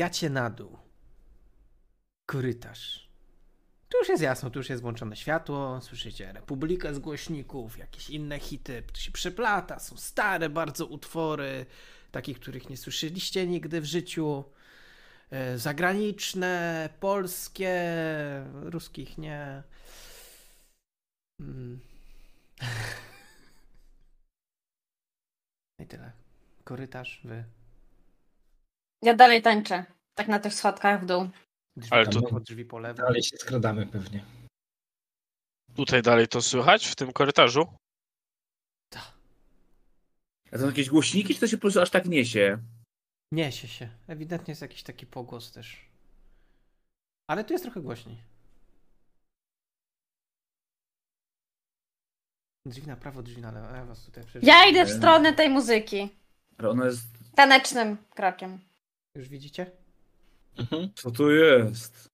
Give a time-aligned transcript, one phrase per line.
[0.00, 0.78] Zbijacie na dół.
[2.26, 3.08] Korytarz.
[3.88, 8.38] Tu już jest jasno, tu już jest włączone światło, słyszycie Republikę z głośników, jakieś inne
[8.38, 11.66] hity, to się przeplata, są stare bardzo utwory,
[12.12, 14.44] takich, których nie słyszeliście nigdy w życiu,
[15.30, 17.92] e, zagraniczne, polskie,
[18.52, 19.62] ruskich nie.
[21.40, 21.80] Mm.
[25.82, 26.12] I tyle.
[26.64, 27.59] Korytarz, wy.
[29.02, 29.84] Ja dalej tańczę.
[30.14, 31.28] Tak na tych schodkach w dół.
[31.76, 33.02] Drzwi Ale po to- lewo, drzwi po lewo.
[33.02, 34.24] Dalej się skradamy pewnie.
[35.74, 37.66] Tutaj dalej to słychać w tym korytarzu?
[40.52, 42.58] A to są jakieś głośniki, czy to się po prostu aż tak niesie?
[43.32, 43.88] Niesie się.
[44.08, 45.84] Ewidentnie jest jakiś taki pogłos też.
[47.30, 48.22] Ale tu jest trochę głośniej.
[52.66, 53.76] Drzwi na prawo, drzwi na lewo.
[53.76, 54.48] Ja was tutaj przecież...
[54.48, 56.08] Ja idę w stronę tej muzyki.
[56.58, 57.02] Ale ona jest...
[57.36, 58.58] Tanecznym krokiem.
[59.14, 59.72] Już widzicie?
[60.56, 60.94] Mhm.
[60.94, 62.08] Co to jest?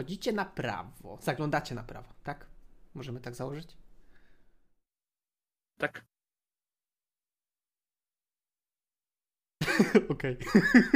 [0.00, 1.18] Chodzicie na prawo.
[1.22, 2.46] Zaglądacie na prawo, tak?
[2.94, 3.76] Możemy tak założyć?
[5.78, 6.04] Tak.
[10.08, 10.36] Okej.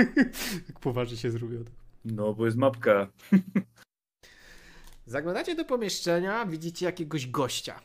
[0.66, 1.64] tak poważnie się zrobiło.
[2.04, 3.12] No, bo jest mapka.
[5.06, 7.80] Zaglądacie do pomieszczenia, widzicie jakiegoś gościa.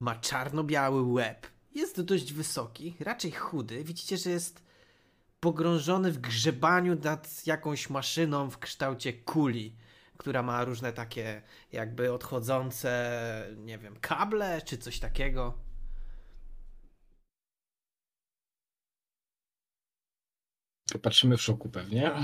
[0.00, 1.57] Ma czarno-biały łeb.
[1.74, 3.84] Jest dość wysoki, raczej chudy.
[3.84, 4.62] Widzicie, że jest
[5.40, 9.76] pogrążony w grzebaniu nad jakąś maszyną w kształcie kuli,
[10.16, 15.58] która ma różne takie jakby odchodzące, nie wiem, kable czy coś takiego.
[21.02, 22.14] Patrzymy w szoku pewnie.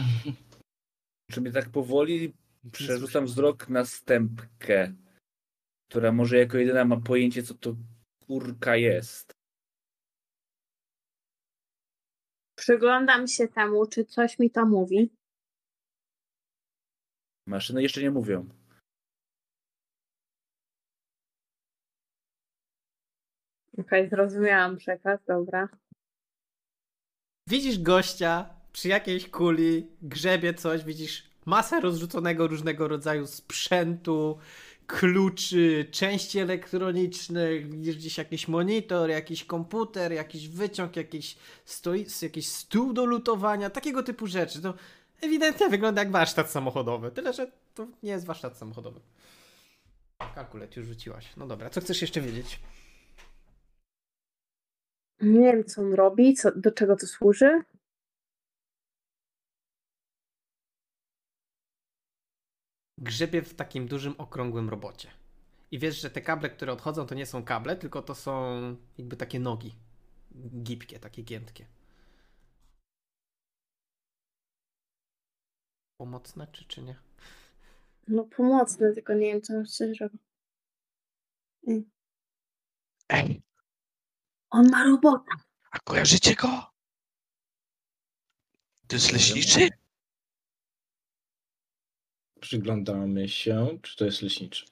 [1.31, 2.33] Czy mnie tak powoli
[2.73, 4.95] przerzucam wzrok na stępkę,
[5.91, 7.77] która może jako jedyna ma pojęcie, co to
[8.27, 9.33] kurka jest.
[12.57, 15.11] Przyglądam się temu, czy coś mi to mówi.
[17.47, 18.49] Maszyny jeszcze nie mówią.
[23.79, 25.69] Okej, zrozumiałam przekaz, dobra.
[27.49, 34.39] Widzisz gościa przy jakiejś kuli, grzebie coś, widzisz masę rozrzuconego różnego rodzaju sprzętu,
[34.87, 43.05] kluczy, części elektronicznych, gdzieś jakiś monitor, jakiś komputer, jakiś wyciąg, jakiś, stoi, jakiś stół do
[43.05, 44.63] lutowania, takiego typu rzeczy.
[44.63, 44.75] To
[45.21, 49.01] ewidentnie wygląda jak warsztat samochodowy, tyle że to nie jest warsztat samochodowy.
[50.35, 51.33] Kalkulet już rzuciłaś.
[51.37, 52.61] No dobra, co chcesz jeszcze wiedzieć?
[55.21, 57.63] Nie wiem, co on robi, co, do czego to służy.
[63.05, 65.11] Grzebie w takim dużym, okrągłym robocie.
[65.71, 68.61] I wiesz, że te kable, które odchodzą, to nie są kable, tylko to są
[68.99, 69.75] jakby takie nogi.
[70.63, 71.67] Gibkie, takie giętkie.
[75.97, 76.97] Pomocne czy, czy nie?
[78.09, 80.23] No pomocne, tylko nie wiem, co on chce zrobić.
[83.09, 83.43] Ej,
[84.51, 85.33] On ma robota.
[85.71, 86.49] a kojarzycie go?
[88.89, 89.69] To jest leśniczy?
[92.45, 94.67] Przyglądamy się, czy to jest leśniczy.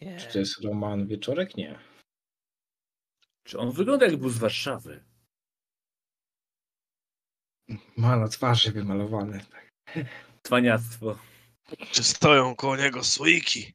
[0.00, 0.16] Nie.
[0.16, 1.56] Czy to jest Roman Wieczorek?
[1.56, 1.78] Nie.
[3.44, 5.04] Czy on wygląda jak był z Warszawy?
[7.96, 9.40] Ma na twarzy wymalowane.
[9.44, 9.72] Tak.
[10.42, 11.18] Cwaniactwo.
[11.92, 13.74] Czy stoją koło niego słoiki?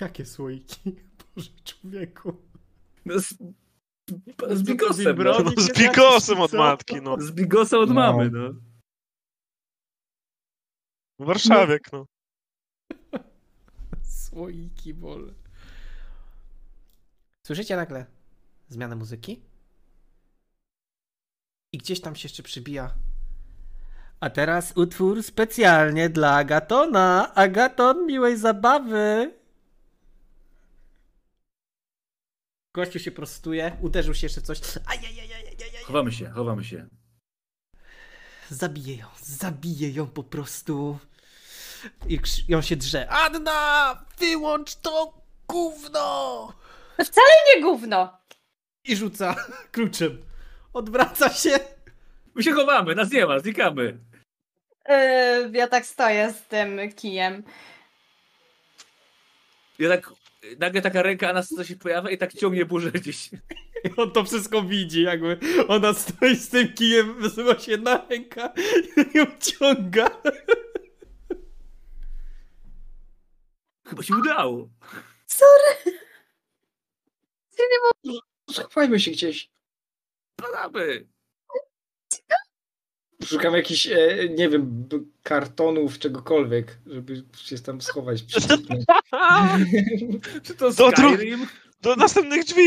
[0.00, 0.80] Jakie słoiki?
[1.34, 2.42] Boże, człowieku.
[3.04, 3.14] No
[4.50, 5.16] z, bigosem.
[5.16, 5.44] broni?
[5.44, 5.50] No.
[5.56, 7.16] No, z bigosem od matki, no.
[7.20, 7.94] Z bigosem od No.
[7.94, 8.54] mamy, no.
[11.18, 12.06] Warszawiek, no.
[14.02, 15.32] Słoiki, bole.
[17.46, 18.06] Słyszycie nagle
[18.68, 19.42] zmianę muzyki?
[21.72, 22.94] I gdzieś tam się jeszcze przybija.
[24.20, 27.34] A teraz utwór specjalnie dla Agatona.
[27.34, 29.34] Agaton, miłej zabawy.
[32.74, 34.60] Gościu się prostuje, uderzył się jeszcze w coś.
[34.86, 35.56] Ajajajajajajaj.
[35.84, 36.86] Chowamy się, chowamy się.
[38.50, 40.98] Zabiję ją, zabiję ją po prostu.
[42.08, 42.20] I,
[42.54, 43.08] on się drze.
[43.08, 46.52] Anna, wyłącz to gówno!
[47.04, 48.18] Wcale nie gówno.
[48.84, 49.36] I rzuca
[49.72, 50.22] kluczem.
[50.72, 51.58] Odwraca się.
[52.34, 53.98] My się chowamy, nas nie ma, znikamy.
[54.88, 57.44] Yy, ja tak stoję z tym kijem.
[59.78, 60.12] Ja tak,
[60.58, 63.30] nagle taka ręka Anastazja się pojawia i tak ciągnie burzę gdzieś.
[63.84, 68.52] I on to wszystko widzi, jakby ona stoi z tym kijem, wysuwa się na ręka
[69.14, 70.22] i ją ciąga.
[73.86, 74.68] Chyba się udało.
[75.26, 75.98] Sorry.
[78.50, 79.50] Schowajmy się gdzieś.
[80.40, 81.06] Spadamy.
[83.26, 84.88] Szukam jakichś, e, nie wiem,
[85.22, 88.24] kartonów, czegokolwiek, żeby się tam schować.
[90.42, 91.46] Czy to Do dru- Skyrim?
[91.82, 92.66] Do następnych drzwi!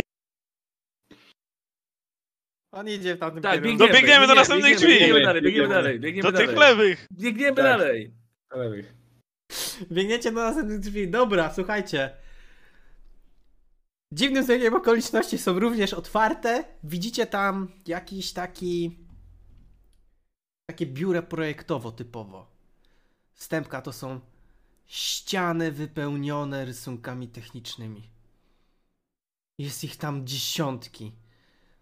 [2.73, 3.77] On idzie w tamtym Tak, kierunku.
[3.83, 4.99] biegniemy, biegniemy do następnych biegniemy, drzwi.
[5.05, 5.83] Biegniemy dalej, biegniemy Biegniemy.
[5.83, 6.69] dalej, biegniemy Do tych dalej.
[6.77, 7.07] lewych!
[7.13, 7.65] Biegniemy Tak.
[7.65, 8.13] dalej.
[8.55, 8.93] Lewych.
[9.91, 11.07] Biegniecie do następnych drzwi.
[11.09, 12.09] Dobra, słuchajcie.
[14.13, 16.63] Dziwnym zbiegiem okoliczności są również otwarte.
[16.83, 18.97] Widzicie tam jakiś taki.
[20.67, 22.47] Takie biuro projektowo typowo.
[23.33, 24.19] Wstępka to są
[24.85, 28.09] ściany wypełnione rysunkami technicznymi.
[29.59, 31.11] Jest ich tam dziesiątki.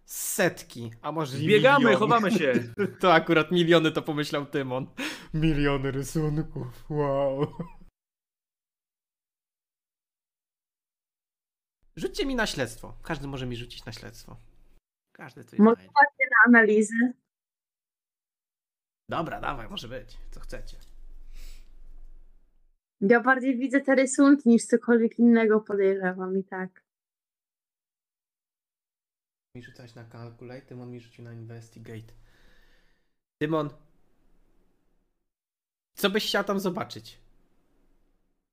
[0.06, 1.96] Setki, a może i Biegamy, miliony.
[2.00, 2.54] chowamy się.
[3.02, 4.88] To akurat miliony to pomyślał Tymon.
[5.34, 7.48] Miliony rysunków, wow.
[11.96, 12.98] Rzućcie mi na śledztwo.
[13.04, 14.38] Każdy może mi rzucić na śledztwo.
[15.12, 16.26] Każdy coś Może- znajdzie.
[16.30, 17.14] Na analizy.
[19.18, 20.18] Dobra, dawaj, może być.
[20.31, 20.77] Co chcecie.
[23.01, 26.83] Ja bardziej widzę te rysunki niż cokolwiek innego podejrzewam i tak.
[29.56, 32.13] Mi rzucać na calculate, Tymon mi rzucił na investigate.
[33.42, 33.69] Tymon.
[35.94, 37.19] Co byś chciał tam zobaczyć?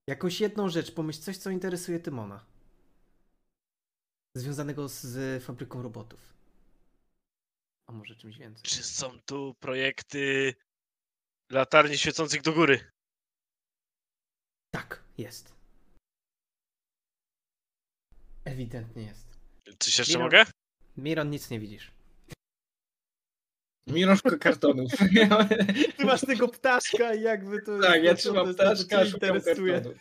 [0.08, 2.44] Jakąś jedną rzecz, pomyśl coś, co interesuje Tymona.
[4.36, 6.39] Związanego z fabryką robotów.
[7.90, 8.62] A może czymś więcej.
[8.62, 10.54] Czy są tu projekty
[11.52, 12.90] latarni świecących do góry?
[14.74, 15.54] Tak, jest.
[18.44, 19.38] Ewidentnie jest.
[19.78, 20.44] Coś jeszcze Miron- mogę?
[20.96, 21.90] Miron, nic nie widzisz.
[23.86, 24.92] Milążko kartonów.
[25.96, 27.78] Ty masz tego ptaszka i jakby to...
[27.80, 29.72] tak, ja trzymam ptaszka, szukam interesuje.
[29.74, 29.98] kartonów.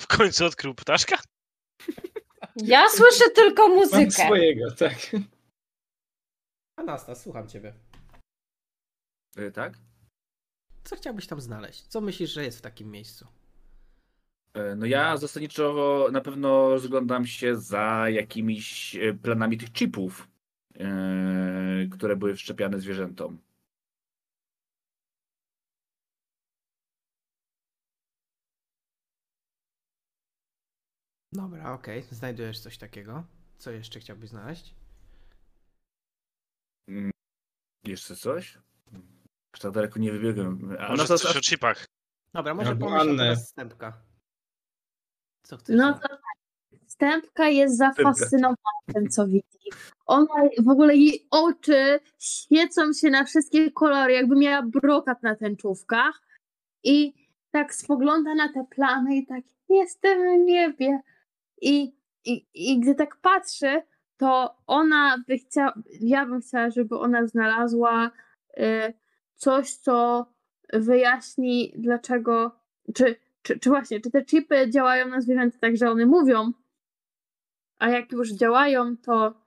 [0.00, 1.18] W końcu odkrył ptaszka?
[2.56, 4.10] Ja słyszę tylko Mam muzykę.
[4.10, 5.10] swojego, tak.
[6.76, 7.74] Anastas, słucham ciebie.
[9.38, 9.78] Y, Tak?
[10.84, 11.82] Co chciałbyś tam znaleźć?
[11.86, 13.26] Co myślisz, że jest w takim miejscu?
[14.54, 20.28] E, No ja zasadniczo na pewno rozglądam się za jakimiś e, planami tych chipów,
[20.74, 23.38] e, które były wszczepiane zwierzętom.
[31.32, 32.02] Dobra, okej.
[32.10, 33.24] Znajdujesz coś takiego.
[33.58, 34.74] Co jeszcze chciałbyś znaleźć?
[36.88, 37.10] Mm,
[37.84, 38.58] Jeszcze coś?
[39.52, 40.76] Aż tak daleko nie wybiegłem.
[40.80, 41.86] A Może no to, o chipach.
[42.32, 43.18] Dobra, może Albo pomyśl Annę.
[43.22, 44.02] teraz wstępka.
[45.42, 45.76] Co chcesz?
[45.76, 46.20] No to tak.
[46.86, 48.56] Stępka jest zafascynowana
[48.94, 49.70] tym, co widzi.
[50.06, 56.22] Ona, w ogóle jej oczy świecą się na wszystkie kolory, jakby miała brokat na tęczówkach
[56.84, 57.14] i
[57.50, 61.00] tak spogląda na te plany i tak jestem w niebie.
[61.60, 63.82] I, i, i gdy tak patrzy,
[64.16, 68.10] to ona by chciała, ja bym chciała, żeby ona znalazła
[68.58, 68.94] y,
[69.34, 70.26] coś, co
[70.72, 72.60] wyjaśni, dlaczego,
[72.94, 76.52] czy, czy, czy właśnie, czy te chipy działają na zwierzęta tak, że one mówią,
[77.78, 79.46] a jak już działają, to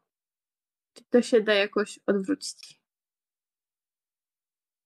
[0.94, 2.82] czy to się da jakoś odwrócić.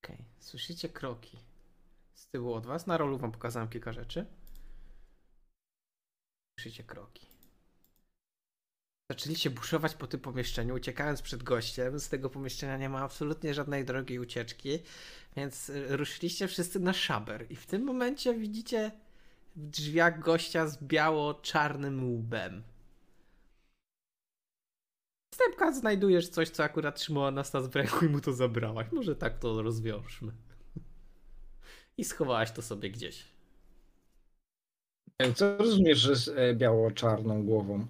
[0.04, 1.40] Okej, słyszycie kroki
[2.14, 2.88] z tyłu od was.
[2.88, 4.26] Na rolu wam pokazałem kilka rzeczy.
[6.60, 7.33] Słyszycie kroki.
[9.12, 12.00] Zaczęliście buszować po tym pomieszczeniu, uciekając przed gościem.
[12.00, 14.80] Z tego pomieszczenia nie ma absolutnie żadnej drogi ucieczki,
[15.36, 17.46] więc ruszyliście wszyscy na szaber.
[17.50, 18.92] I w tym momencie widzicie
[19.56, 22.64] w drzwiach gościa z biało-czarnym łbem.
[25.34, 28.88] Stępka znajdujesz coś, co akurat trzymała Nastas w ręku i mu to zabrałaś.
[28.92, 30.32] Może tak to rozwiążmy.
[31.98, 33.24] I schowałaś to sobie gdzieś.
[35.36, 37.88] Co rozumiesz, z e, biało-czarną głową?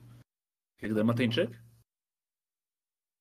[0.83, 1.49] Jak Dalmatyńczyk?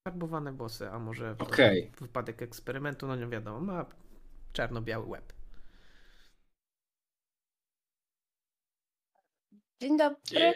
[0.09, 1.93] Farbowane włosy, a może to Okej.
[2.01, 3.87] wypadek eksperymentu, no nie wiadomo, ma
[4.53, 5.33] czarno-biały łeb.
[9.83, 10.19] Dzień dobry.
[10.33, 10.53] Ja,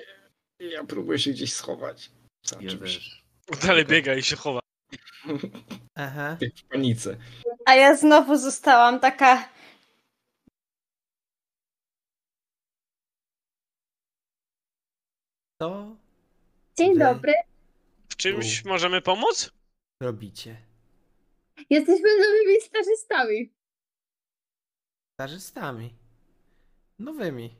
[0.59, 2.11] ja próbuję się gdzieś schować.
[2.43, 3.23] Za Ja czymś.
[3.63, 4.61] Dalej biega i się chowa.
[5.95, 6.37] Aha.
[6.57, 7.17] W panice.
[7.67, 9.49] A ja znowu zostałam taka.
[15.63, 15.97] Co
[16.79, 17.33] Dzień Wy- dobry.
[18.09, 19.51] W czymś możemy pomóc?
[20.03, 20.63] robicie?
[21.71, 23.53] Jesteśmy nowymi stażystami.
[25.21, 25.95] Starzystami.
[26.99, 27.57] Nowymi.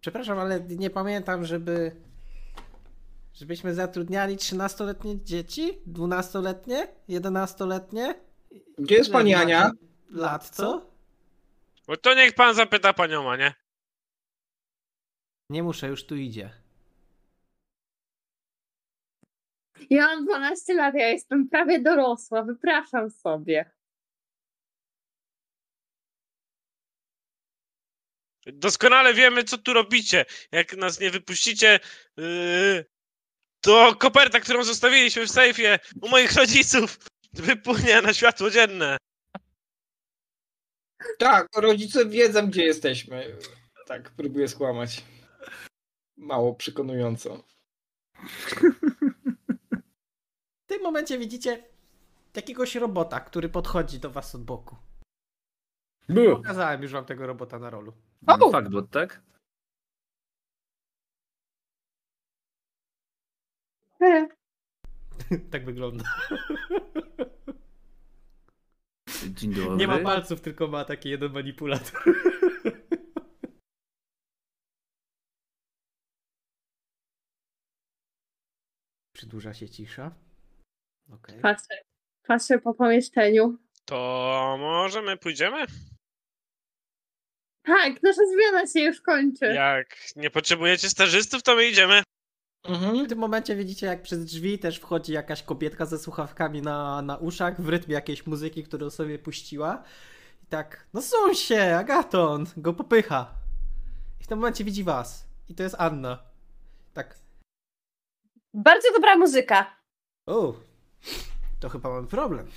[0.00, 1.96] Przepraszam, ale nie pamiętam, żeby.
[3.34, 5.78] Żebyśmy zatrudniali 13-letnie dzieci?
[5.92, 6.88] 12-letnie?
[7.08, 8.14] 11-letnie?
[8.78, 9.70] Gdzie jest pani Ania?
[10.10, 10.90] Lat, co?
[11.86, 13.54] Bo to niech pan zapyta panią Anię.
[15.50, 16.50] Nie muszę, już tu idzie.
[19.90, 23.70] Ja mam 12 lat, ja jestem prawie dorosła, wypraszam sobie.
[28.46, 30.24] Doskonale wiemy, co tu robicie.
[30.52, 31.80] Jak nas nie wypuścicie,
[32.16, 32.84] yy,
[33.60, 36.98] to koperta, którą zostawiliśmy w sejfie u moich rodziców,
[37.32, 38.96] wypłynie na światło dzienne.
[41.18, 43.36] Tak, rodzice wiedzą, gdzie jesteśmy.
[43.86, 45.04] Tak, próbuję skłamać.
[46.16, 47.44] Mało przekonująco.
[50.76, 51.64] W tym momencie widzicie
[52.34, 54.76] jakiegoś robota, który podchodzi do was od boku.
[56.08, 56.36] Było.
[56.36, 57.92] Pokazałem już wam tego robota na rolu.
[58.26, 58.50] O!
[58.50, 59.22] Factbot, tak?
[65.50, 66.04] Tak wygląda.
[69.28, 69.76] Dzień dobry.
[69.76, 72.02] Nie ma palców, tylko ma taki jeden manipulator.
[79.12, 80.26] Przedłuża się cisza.
[81.12, 81.40] Okej.
[81.40, 81.74] Patrzę,
[82.26, 83.58] patrzę po pomieszczeniu.
[83.84, 85.64] To może my pójdziemy?
[87.62, 89.46] Tak, nasza zmiana się już kończy.
[89.46, 92.02] Jak nie potrzebujecie stażystów, to my idziemy.
[93.04, 97.16] W tym momencie widzicie, jak przez drzwi też wchodzi jakaś kobietka ze słuchawkami na, na
[97.16, 99.82] uszach w rytmie jakiejś muzyki, którą sobie puściła.
[100.42, 103.34] I tak, no są się, Agaton, go popycha.
[104.20, 105.26] I w tym momencie widzi was.
[105.48, 106.22] I to jest Anna.
[106.94, 107.18] Tak,
[108.54, 109.76] Bardzo dobra muzyka.
[110.26, 110.54] o,
[111.60, 112.50] to chyba mamy problem.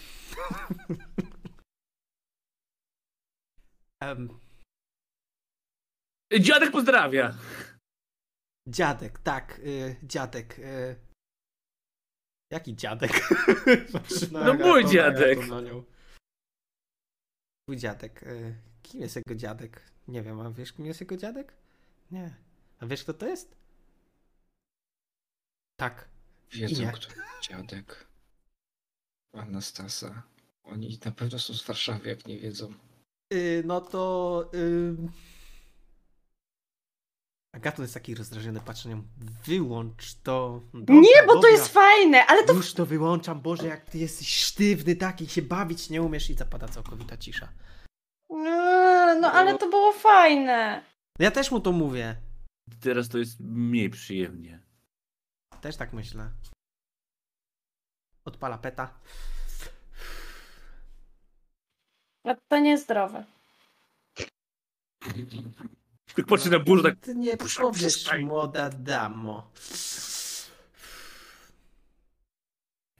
[4.04, 4.40] Em,
[6.40, 7.38] Dziadek pozdrawia.
[8.68, 10.60] dziadek, tak, y, dziadek.
[10.60, 10.96] Y.
[12.52, 13.12] Jaki dziadek?
[14.32, 15.40] No mój dziadek.
[17.68, 18.24] Mój dziadek.
[18.24, 19.82] Y, kim jest jego dziadek?
[20.08, 21.54] Nie wiem, a wiesz kim jest jego dziadek?
[22.12, 22.36] Nie.
[22.80, 23.56] A wiesz kto to jest?
[25.80, 26.10] Tak.
[26.52, 28.08] Wiedzą, kto to dziadek.
[29.34, 30.24] Anastasa.
[30.64, 32.74] Oni na pewno są z Warszawy, jak nie wiedzą.
[33.34, 34.50] Y, no to.
[34.54, 34.96] Y...
[37.56, 39.04] Agaton jest taki rozdrażniony, nią.
[39.46, 40.62] Wyłącz to.
[40.74, 41.50] Dobra, nie, bo to dobra.
[41.50, 45.90] jest fajne, ale to Już to wyłączam, Boże, jak ty jesteś sztywny taki, się bawić
[45.90, 47.50] nie umiesz i zapada całkowita cisza.
[48.30, 50.84] Mm, No ale to było fajne.
[51.20, 52.16] Ja też mu to mówię.
[52.82, 54.60] Teraz to jest mniej przyjemnie.
[55.62, 56.32] Też tak myślę.
[58.30, 58.94] Odpala peta.
[62.24, 63.26] A to niezdrowe.
[66.16, 69.52] Tak patrzy na burzę, tak Ty nie powiesz, młoda damo.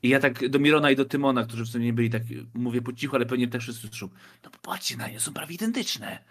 [0.04, 2.82] I ja tak do Mirona i do Tymona, którzy w sumie nie byli tak, mówię
[2.82, 4.10] po cichu, ale pewnie też wszyscy słyszą.
[4.44, 6.24] No popatrzcie na nie, są prawie identyczne.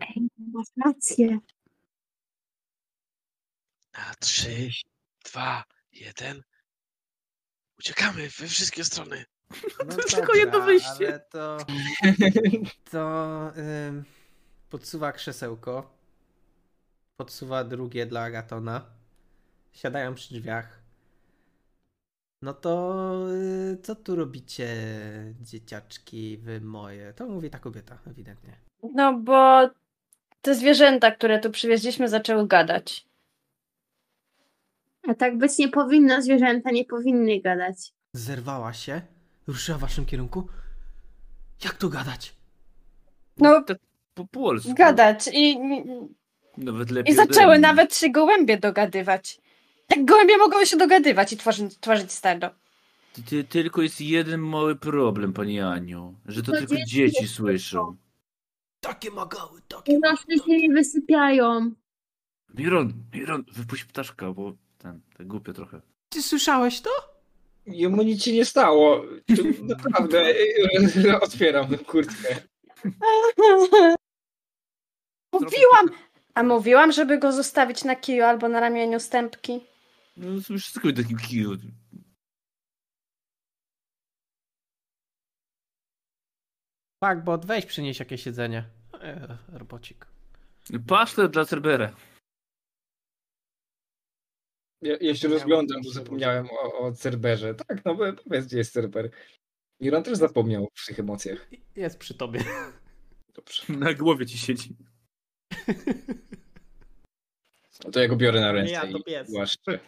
[0.00, 1.38] Ej, masz rację.
[3.98, 4.70] Na trzy,
[5.24, 6.42] dwa, jeden.
[7.78, 9.24] Uciekamy we wszystkie strony.
[9.86, 11.08] No Tylko jedno wyjście.
[11.08, 11.56] Ale to...
[12.90, 13.52] To...
[13.88, 14.04] Ym,
[14.70, 15.98] podsuwa krzesełko.
[17.16, 18.86] Podsuwa drugie dla Agatona.
[19.72, 20.82] Siadają przy drzwiach.
[22.42, 23.04] No to...
[23.72, 24.68] Y, co tu robicie,
[25.40, 27.12] dzieciaczki, wy moje?
[27.12, 28.56] To mówi ta kobieta, ewidentnie.
[28.94, 29.70] No bo
[30.42, 33.06] te zwierzęta, które tu przywieźliśmy, zaczęły gadać.
[35.08, 37.76] A tak być nie powinno, zwierzęta nie powinny gadać.
[38.12, 39.02] Zerwała się,
[39.46, 40.48] ruszyła w waszym kierunku.
[41.64, 42.34] Jak to gadać?
[43.36, 43.78] No, Tak
[44.14, 44.74] po polsku.
[44.74, 45.58] gadać i,
[46.58, 47.60] Nawet lepiej i ode zaczęły mnie.
[47.60, 49.40] nawet się gołębie dogadywać.
[49.96, 52.50] Jak gołębie mogą się dogadywać i tworzyć, tworzyć stado?
[53.12, 57.22] Ty, ty, tylko jest jeden mały problem, pani Aniu, że to To tylko dzieci dzieci
[57.22, 57.96] jest słyszą.
[58.80, 61.72] Takie magały, takie Nasze się nie wysypiają.
[62.54, 64.52] Miron, Miron, wypuść ptaszka, bo
[64.84, 65.80] ten, tak głupio trochę.
[66.08, 66.90] Ty słyszałeś to?
[67.66, 69.04] Jemu nic się nie stało.
[69.62, 70.34] Naprawdę,
[71.20, 72.36] otwieram kurtkę.
[75.32, 75.86] Mówiłam!
[76.34, 79.60] A mówiłam, żeby go zostawić na kiju albo na ramieniu stępki.
[80.16, 81.66] No to wszystko jest takim cute.
[87.00, 88.64] Tak, bo weź przynieś jakieś jedzenie.
[89.00, 90.06] E, robocik.
[90.86, 91.92] Pasztet dla Cerbera.
[94.84, 97.54] Ja, ja się rozglądam, bo zapomniałem o, o Cerberze.
[97.54, 99.10] Tak, no powiedz, gdzie jest Cerber.
[99.80, 101.48] Miron też zapomniał w tych emocjach.
[101.76, 102.40] Jest przy tobie.
[103.34, 103.62] Dobrze.
[103.68, 104.76] Na głowie ci siedzi.
[107.84, 109.30] No to ja go biorę na ręce ja, to i pies.
[109.30, 109.78] głaszczę.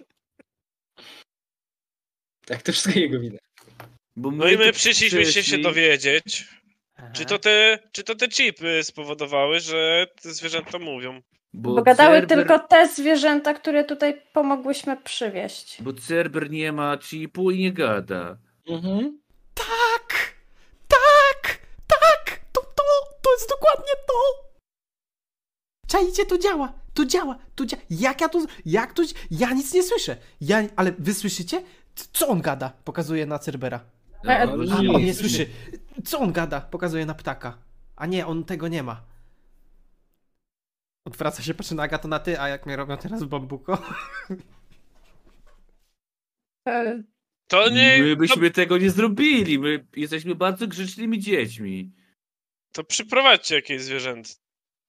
[2.46, 3.38] Tak, to wszystko jego wina.
[4.16, 6.48] Bo No i my przyszliśmy się, się przyszli- dowiedzieć,
[6.96, 7.10] Aha.
[7.12, 11.22] czy to, te, czy to te chipy spowodowały, że te zwierzęta mówią.
[11.58, 15.82] Bo gadały Cerber- tylko te zwierzęta, które tutaj pomogłyśmy przywieźć.
[15.82, 18.36] Bo Cerber nie ma chipu i nie gada.
[18.68, 19.20] Mhm.
[19.54, 20.34] Tak!
[20.88, 21.58] Tak!
[21.86, 22.40] Tak!
[22.52, 22.82] To to!
[23.22, 24.46] To jest dokładnie to!
[25.88, 26.72] Czajcie, to działa!
[26.94, 27.38] To działa!
[27.54, 27.82] To działa!
[27.90, 28.46] Jak ja to...
[28.66, 29.02] Jak to...
[29.30, 30.16] Ja nic nie słyszę!
[30.40, 30.62] Ja...
[30.76, 31.62] Ale wy słyszycie?
[32.12, 32.72] Co on gada?
[32.84, 33.80] Pokazuje na Cerbera.
[34.24, 35.46] E, A, właśnie on nie słyszy.
[36.04, 36.60] Co on gada?
[36.60, 37.58] Pokazuje na ptaka.
[37.96, 39.02] A nie, on tego nie ma.
[41.06, 43.78] Odwraca się, patrzy na Agato na ty, a jak mnie robią teraz w bambuko.
[47.48, 47.98] To nie.
[48.02, 49.58] My To, byśmy tego nie zrobili.
[49.58, 51.92] My jesteśmy bardzo grzecznymi dziećmi.
[52.72, 54.28] to przyprowadźcie jakieś zwierzęta.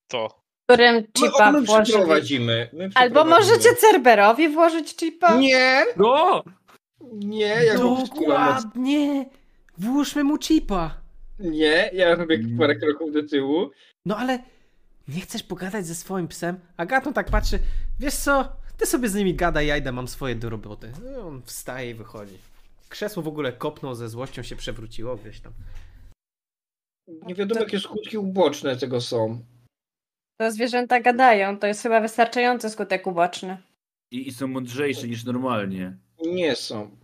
[0.08, 0.42] To.
[0.70, 2.40] Którym chipa my włożyli.
[2.40, 3.26] My Albo przeprowadzimy.
[3.26, 5.36] możecie Cerberowi włożyć chipa?
[5.38, 5.86] Nie!
[5.98, 6.44] No!
[7.14, 9.26] Nie, ja go przykułem moc- Dokładnie!
[9.78, 11.02] Włóżmy mu chipa.
[11.40, 13.70] Nie, ja robię parę kroków do tyłu.
[14.06, 14.40] No ale
[15.08, 16.60] nie chcesz pogadać ze swoim psem?
[16.78, 17.60] Agaton tak patrzy,
[18.00, 20.92] wiesz co, ty sobie z nimi gadaj, ja idę, mam swoje do roboty.
[21.04, 22.38] No, on wstaje i wychodzi.
[22.90, 25.54] Krzesło w ogóle kopnął ze złością, się przewróciło gdzieś tam.
[27.08, 29.42] Nie wiadomo, jakie skutki uboczne tego są.
[30.40, 33.58] To zwierzęta gadają, to jest chyba wystarczający skutek uboczny.
[34.12, 35.98] I, I są mądrzejsze niż normalnie.
[36.26, 36.98] Nie są.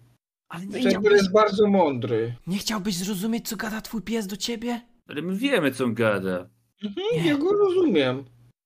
[0.49, 2.35] Ale nie, chciałbyś, jest bardzo mądry.
[2.47, 4.81] nie chciałbyś zrozumieć, co gada twój pies do ciebie?
[5.07, 6.49] Ale my wiemy, co on gada.
[6.83, 7.27] Mhm, Nie.
[7.29, 8.25] ja go rozumiem.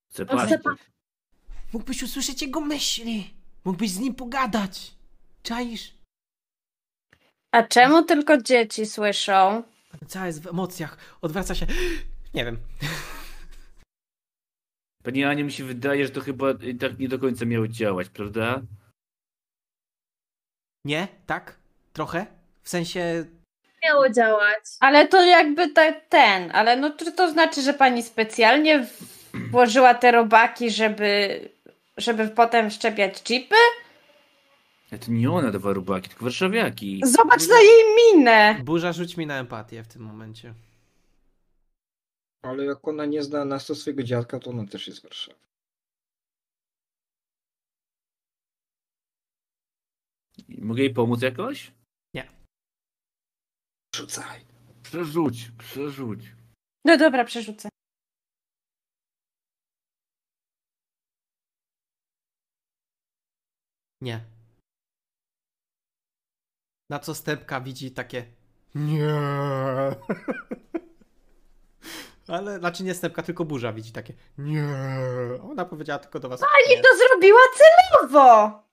[0.10, 0.62] Chcę chce pasztet.
[1.74, 3.34] Mógłbyś usłyszeć jego myśli.
[3.66, 4.96] Mógłbyś z nim pogadać.
[5.44, 5.94] Czaisz?
[7.52, 9.64] A czemu tylko dzieci słyszą?
[10.08, 11.18] Cała jest w emocjach.
[11.22, 11.66] Odwraca się.
[12.34, 12.58] Nie wiem.
[15.04, 18.10] Pani Aniu, mi się wydaje, że to chyba i tak nie do końca miało działać,
[18.10, 18.62] prawda?
[20.86, 21.08] Nie?
[21.26, 21.60] Tak?
[21.94, 22.26] Trochę?
[22.64, 23.26] W sensie.
[23.88, 24.64] Miało działać.
[24.80, 28.88] Ale to jakby ta, ten, ale no czy to znaczy, że pani specjalnie
[29.52, 31.40] włożyła te robaki, żeby,
[31.98, 33.56] żeby potem szczepiać chipy?
[34.92, 37.02] Ale to nie ona dawała rubaki, tylko warszawiaki.
[37.04, 38.56] Zobacz na jej minę!
[38.64, 40.54] Burza, rzuć mi na empatię w tym momencie.
[42.42, 45.38] Ale jak ona nie zna nas to swojego dziadka, to ona też jest Warszawa.
[50.58, 51.72] Mogę jej pomóc jakoś?
[53.98, 54.46] Rzucaj.
[54.84, 56.20] Przerzuć, przerzuć.
[56.86, 57.70] No dobra, przerzucę.
[64.02, 64.26] Nie.
[66.90, 68.26] Na co stępka widzi takie.
[68.76, 69.10] Nie.
[72.28, 74.14] Ale, znaczy nie stępka, tylko burza widzi takie.
[74.38, 74.68] Nie.
[75.52, 76.40] Ona powiedziała tylko do was.
[76.40, 76.82] Pani nie.
[76.84, 78.67] to zrobiła celowo!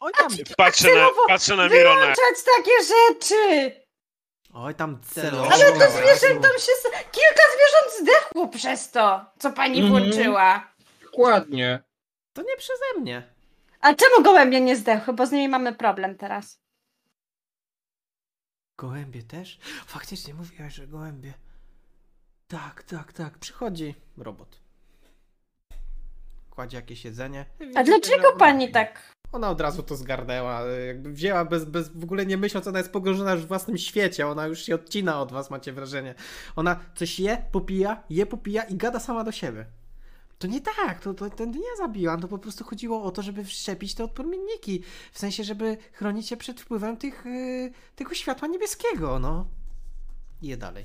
[0.00, 2.00] Oj tam, Patrzę na, patrzę na Mirona.
[2.00, 3.72] Wyłączać takie rzeczy!
[4.54, 5.52] oj tam celowo.
[5.52, 6.72] Ale to zwierzętom się...
[7.12, 9.90] Kilka zwierząt zdechło przez to, co pani Mhm.
[10.02, 10.72] włączyła.
[11.02, 11.82] Dokładnie.
[12.32, 13.34] To nie przeze mnie.
[13.80, 15.14] A czemu gołębie nie zdechły?
[15.14, 16.58] Bo z nimi mamy problem teraz.
[18.78, 19.58] Gołębie też?
[19.86, 21.32] Faktycznie mówiłaś, że gołębie.
[22.48, 23.38] Tak, tak, tak.
[23.38, 24.60] Przychodzi robot.
[26.50, 27.44] Kładzie jakieś jedzenie.
[27.74, 29.12] A dlaczego pani tak...
[29.32, 32.92] Ona od razu to zgarnęła, jakby wzięła bez, bez w ogóle nie myśląc, ona jest
[32.92, 36.14] pogrążona już w własnym świecie, ona już się odcina od was, macie wrażenie.
[36.56, 39.66] Ona coś je, popija, je, popija i gada sama do siebie.
[40.38, 43.44] To nie tak, to, to, to nie zabiłam, to po prostu chodziło o to, żeby
[43.44, 49.18] wszczepić te odpromienniki, w sensie, żeby chronić się przed wpływem tych, yy, tego światła niebieskiego,
[49.18, 49.46] no.
[50.42, 50.84] I je dalej.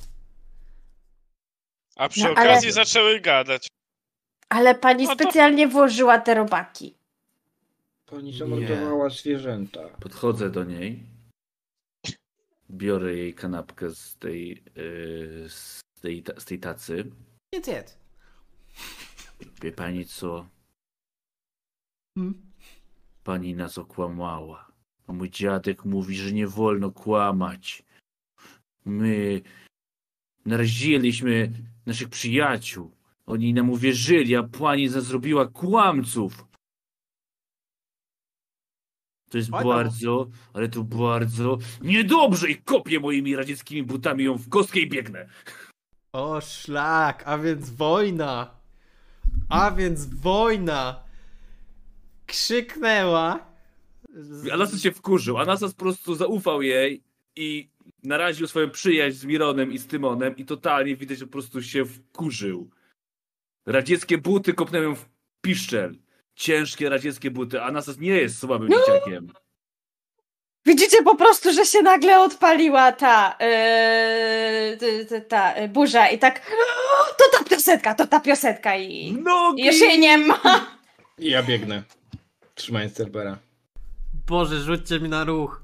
[1.95, 3.67] A przy No, ale- okazji zaczęły gadać.
[4.49, 6.95] Ale pani No to- specjalnie włożyła te robaki.
[8.12, 9.89] Pani zamordowała zwierzęta.
[9.89, 11.04] Podchodzę do niej.
[12.71, 17.12] Biorę jej kanapkę z tej, yy, z tej, ta- z tej tacy.
[17.54, 17.97] Jedz, jedz.
[19.62, 20.47] Wie pani co?
[22.17, 22.41] Hmm?
[23.24, 24.71] Pani nas okłamała.
[25.08, 27.84] A mój dziadek mówi, że nie wolno kłamać.
[28.86, 29.41] My
[30.45, 31.52] naraziliśmy
[31.86, 32.91] naszych przyjaciół.
[33.26, 36.45] Oni nam uwierzyli, a pani nas zrobiła kłamców.
[39.32, 44.50] To jest Oj bardzo, ale to bardzo niedobrze i kopię moimi radzieckimi butami ją w
[44.50, 45.28] kostkę i biegnę.
[46.13, 48.52] O szlak, a więc wojna.
[49.50, 51.04] A więc wojna.
[52.26, 53.39] Krzyknęła.
[54.54, 55.38] Anastas się wkurzył.
[55.38, 57.04] Anastas po prostu zaufał jej
[57.36, 57.70] i
[58.04, 61.86] naraził swoją przyjaźń z Mironem i z Tymonem i totalnie widać, że po prostu się
[61.86, 62.70] wkurzył.
[63.65, 65.10] Radzieckie buty kopnęły ją w
[65.41, 65.96] piszczel.
[66.41, 67.62] Ciężkie radzieckie buty.
[67.62, 69.34] Anastas nie jest słabym dzieciakiem.
[70.65, 73.38] Widzicie po prostu, że się nagle odpaliła ta,
[74.80, 76.51] yy, ta, ta burza i tak
[77.17, 79.65] to ta piosenka, to ta piosenka i, Nogi!
[79.65, 80.39] już jej nie ma.
[81.19, 81.84] I ja biegnę.
[82.56, 83.38] Trzymając Cerbera.
[84.27, 85.61] Boże, rzućcie mi na ruch.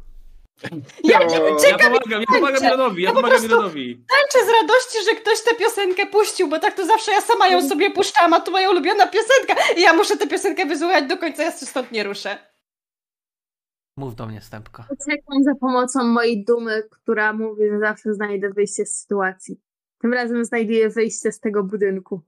[1.03, 1.29] Ja Ja
[1.61, 3.95] czekam, pomagam, ja pomagam Milonowi, ja Ja po pomagam Milonowi.
[4.09, 7.69] tańczę z radości, że ktoś tę piosenkę puścił, bo tak to zawsze ja sama ją
[7.69, 11.43] sobie puszczałam, a to moja ulubiona piosenka i ja muszę tę piosenkę wysłuchać do końca,
[11.43, 12.37] ja się stąd nie ruszę.
[13.97, 14.85] Mów do mnie, Stępka.
[14.89, 19.59] Uciekam za pomocą mojej dumy, która mówi, że zawsze znajdę wyjście z sytuacji.
[20.01, 22.21] Tym razem znajduję wyjście z tego budynku.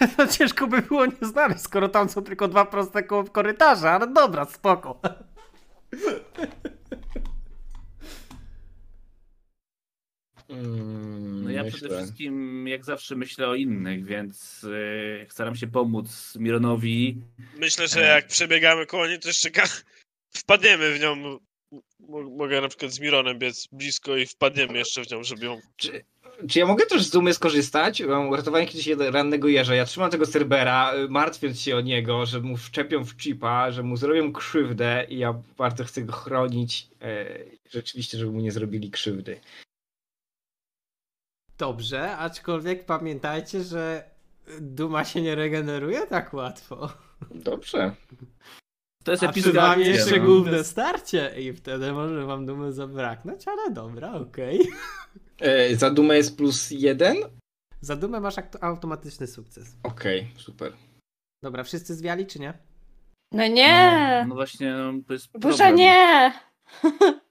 [0.18, 4.06] No ciężko by było nie znaleźć, skoro tam są tylko dwa proste ko- korytarze, ale
[4.06, 5.00] dobra, spoko.
[10.48, 11.78] Mm, No ja myślę.
[11.78, 17.22] przede wszystkim jak zawsze myślę o innych, więc yy, staram się pomóc Mironowi.
[17.56, 19.50] Myślę, że jak przebiegamy koło niej, to jeszcze
[20.30, 21.38] wpadniemy w nią.
[22.36, 25.60] Mogę na przykład z Mironem biec blisko i wpadniemy jeszcze w nią, żeby ją...
[25.76, 26.04] Czy,
[26.48, 28.00] czy ja mogę też z dumy skorzystać?
[28.02, 29.74] Mam uratowanie kiedyś rannego jeża.
[29.74, 33.82] Ja trzymam tego Cerbera, y, martwiąc się o niego, że mu wszczepią w chipa, że
[33.82, 36.88] mu zrobią krzywdę i ja bardzo chcę go chronić.
[37.02, 37.26] E,
[37.70, 39.40] rzeczywiście, żeby mu nie zrobili krzywdy.
[41.58, 44.10] Dobrze, aczkolwiek pamiętajcie, że
[44.60, 46.92] duma się nie regeneruje tak łatwo.
[47.30, 47.94] Dobrze.
[49.04, 50.24] To jest wami akcja, jeszcze no.
[50.24, 54.60] główne starcie i wtedy może wam dumy zabraknąć, ale dobra, okej.
[55.40, 57.16] E, za dumę jest plus jeden?
[57.80, 59.76] Za dumę masz automatyczny sukces.
[59.82, 60.72] Okej, super.
[61.42, 62.54] Dobra, wszyscy zwiali czy nie?
[63.32, 65.76] No nie, No, no właśnie, no, to jest burza problem.
[65.76, 66.32] nie.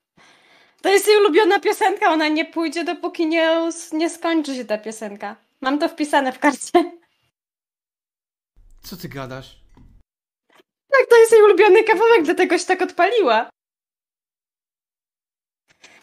[0.81, 5.35] To jest jej ulubiona piosenka, ona nie pójdzie, dopóki nie, nie skończy się ta piosenka.
[5.61, 6.91] Mam to wpisane w karcie.
[8.83, 9.59] Co ty gadasz?
[10.91, 13.49] Tak, to jest jej ulubiony kawałek, dlatego się tak odpaliła.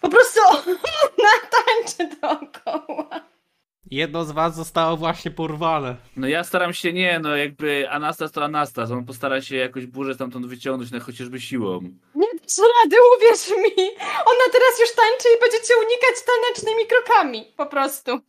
[0.02, 0.40] Po prostu
[1.18, 3.08] ona tańczy dookoła.
[3.90, 5.96] Jedno z was zostało właśnie porwane.
[6.16, 10.14] No ja staram się nie, no jakby Anastas to Anastas, on postara się jakoś burzę
[10.14, 11.80] stamtąd wyciągnąć, no chociażby siłą.
[12.14, 13.88] Nie dasz rady, uwierz mi.
[14.02, 17.52] Ona teraz już tańczy i będziecie unikać tanecznymi krokami.
[17.56, 18.20] Po prostu.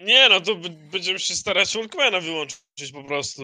[0.00, 3.42] Nie no, to b- będziemy się starać Walkmana wyłączyć po prostu.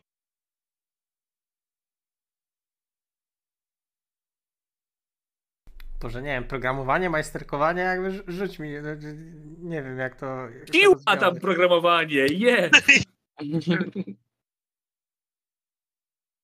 [6.01, 8.89] Boże, nie wiem, programowanie, majsterkowanie, jakby rzu- rzuć mi, no,
[9.59, 10.27] nie wiem jak to...
[10.49, 12.71] jak Siła tam programowanie, je!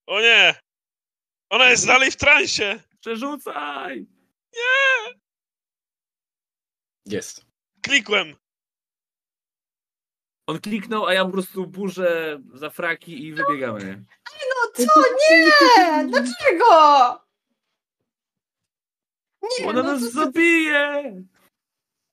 [0.07, 0.55] O nie!
[1.51, 2.81] Ona jest dalej w transie!
[3.01, 4.07] Przerzucaj!
[7.07, 7.47] Jest.
[7.83, 8.37] Klikłem!
[10.47, 14.05] On kliknął, a ja po prostu burzę za fraki i wybiegamy.
[14.49, 15.01] No co?
[15.01, 16.07] Nie!
[16.09, 17.24] Dlaczego?
[19.61, 21.25] Nie, Ona no nas to, to, zabije!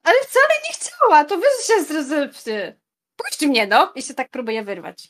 [0.03, 1.25] ale wcale nie chciała.
[1.25, 2.07] To wy się z...
[2.07, 2.77] z, z
[3.15, 3.91] Puść mnie, no.
[3.95, 5.09] I się tak próbuję wyrwać.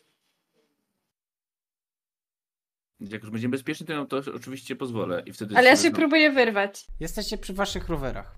[2.99, 5.23] Jak już będziemy bezpieczni, to ja to oczywiście pozwolę.
[5.25, 6.85] I wtedy Ale ja się próbuję wyrwać.
[6.99, 8.35] Jesteście przy waszych rowerach.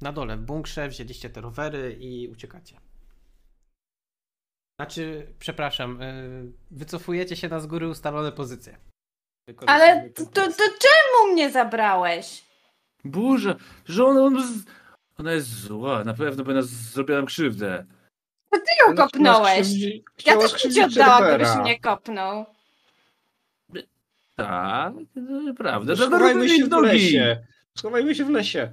[0.00, 2.80] Na dole w bunkrze wzięliście te rowery i uciekacie.
[4.80, 8.78] Znaczy, przepraszam, y, wycofujecie się na z góry ustalone pozycje.
[9.66, 12.51] Ale to, to, to czemu mnie zabrałeś?
[13.04, 13.54] Burza!
[13.84, 14.64] Że ona, on z...
[15.18, 17.86] ona jest zła, na pewno by nas zrobiła nam krzywdę.
[18.50, 19.68] To ty ją kopnąłeś.
[19.72, 19.88] Ja
[20.18, 21.36] Chciała też bym ci skrzywdzić oddała, Cerbera.
[21.44, 22.46] gdybyś mnie kopnął.
[24.36, 25.92] Tak, to prawda.
[25.92, 26.86] No, To Schowajmy się w nogi.
[26.86, 27.46] lesie.
[27.78, 28.72] Schowajmy się w lesie.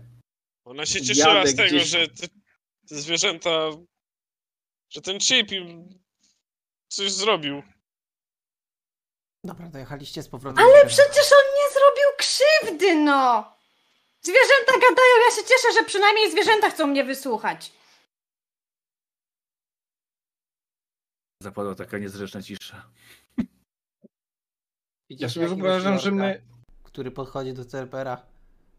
[0.66, 2.28] Ona się cieszyła Jadę z tego, gdzieś- że te,
[2.90, 3.50] te zwierzęta...
[4.90, 5.90] Że ten chip im
[6.88, 7.64] coś zrobił.
[9.44, 10.66] Dobra, dojechaliście z powrotem.
[10.66, 13.56] Ale przecież on nie zrobił krzywdy, no!
[14.22, 17.74] Zwierzęta gadają, ja się cieszę, że przynajmniej zwierzęta chcą mnie wysłuchać.
[21.44, 22.92] Zapadła taka niezręczna cisza.
[25.10, 26.42] Widzicie Ja sobie wyobrażam, że my...
[26.84, 28.26] Który podchodzi do Cerpera.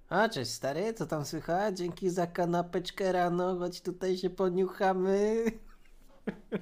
[0.08, 1.78] A, cześć stary, co tam słychać?
[1.78, 5.44] Dzięki za kanapeczkę rano, chodź tutaj się poniuchamy.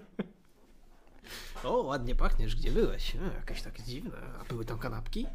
[1.64, 3.16] o, ładnie pachniesz, gdzie byłeś?
[3.16, 4.18] E, jakieś takie dziwne.
[4.40, 5.26] A były tam kanapki?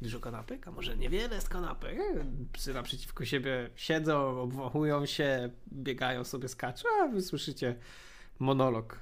[0.00, 0.68] Dużo kanapek?
[0.68, 1.98] A może niewiele z kanapek?
[2.52, 7.74] Psy naprzeciwko siebie siedzą, obwachują się, biegają sobie, skaczą, a wy słyszycie
[8.38, 8.98] monolog.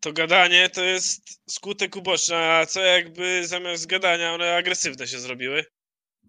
[0.00, 5.64] To gadanie to jest skutek uboczny, a co jakby zamiast gadania one agresywne się zrobiły?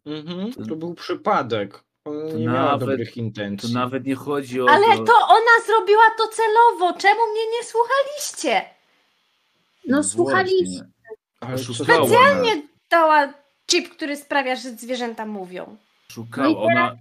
[0.06, 1.84] Mhm, to był przypadek.
[2.06, 3.74] Ona To nie miała nawet- dobrych To intencji.
[3.74, 5.04] nawet nie chodzi o Ale to...
[5.04, 7.00] to ona zrobiła to celowo.
[7.00, 8.70] Czemu mnie nie słuchaliście?
[9.88, 10.86] No słuchaliście.
[11.42, 12.68] Właśnie.
[12.90, 13.34] Dała
[13.72, 15.78] chip, który sprawia, że zwierzęta mówią.
[16.12, 16.96] Szukała, No ona,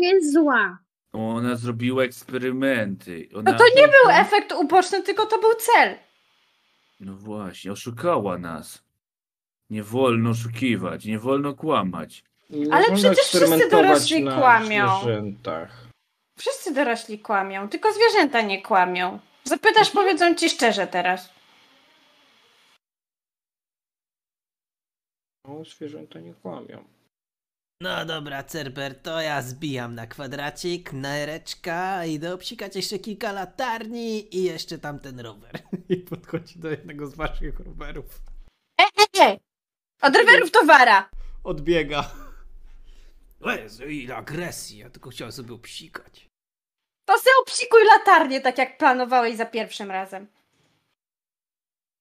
[0.00, 0.78] Jest zła.
[1.12, 3.28] ona zrobiła eksperymenty.
[3.36, 5.94] Ona, No to nie był efekt uboczny, tylko to był cel.
[7.00, 8.82] No właśnie, oszukała nas.
[9.70, 12.24] Nie wolno oszukiwać, nie wolno kłamać.
[12.50, 15.00] Nie Ale wolno przecież wszyscy dorośli na kłamią.
[15.02, 15.86] zwierzętach.
[16.38, 19.18] Wszyscy dorośli kłamią, tylko zwierzęta nie kłamią.
[19.44, 21.30] Zapytasz, powiedzą ci szczerze teraz.
[25.48, 26.84] No, zwierzęta nie kłamią.
[27.80, 34.36] No dobra, Cerber, to ja zbijam na kwadracik, na ereczka, idę obsikać jeszcze kilka latarni
[34.36, 35.58] i jeszcze tamten rower.
[35.88, 38.20] I podchodzi do jednego z waszych rowerów.
[38.80, 39.38] E, e, e!
[40.02, 41.10] Od rowerów towara!
[41.44, 42.10] Odbiega.
[43.46, 46.28] Jezu, ile agresji, ja tylko chciałem sobie obsikać.
[47.04, 50.26] To se obsikuj latarnię, tak jak planowałeś za pierwszym razem.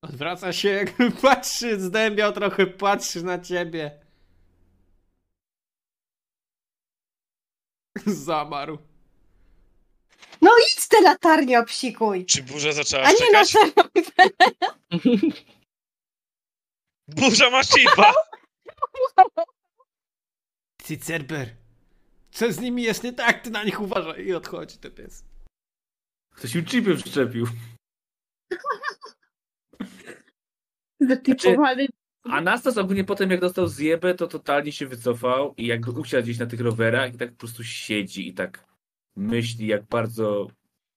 [0.02, 4.00] Odwraca się, jakby patrzy, zdębiał trochę, patrzy na ciebie.
[8.06, 8.78] Zamarł.
[10.42, 12.26] No idź te latarnie obsikuj!
[12.26, 13.74] Czy burza zaczęła A nie na szczekać?
[14.06, 14.72] serio.
[17.08, 18.14] Burza ma chipa!
[20.84, 21.56] Ty, Cerber,
[22.32, 23.44] co z nimi jest nie tak?
[23.44, 25.24] Ty na nich uważaj i odchodzi ten pies.
[26.36, 27.48] Ktoś im chipy wszczepił.
[31.02, 31.88] Zatypowany.
[32.24, 36.46] Anastas ogólnie potem jak dostał zjebę, to totalnie się wycofał i jakby usiadł gdzieś na
[36.46, 38.66] tych rowerach i tak po prostu siedzi i tak
[39.16, 40.48] myśli jak bardzo...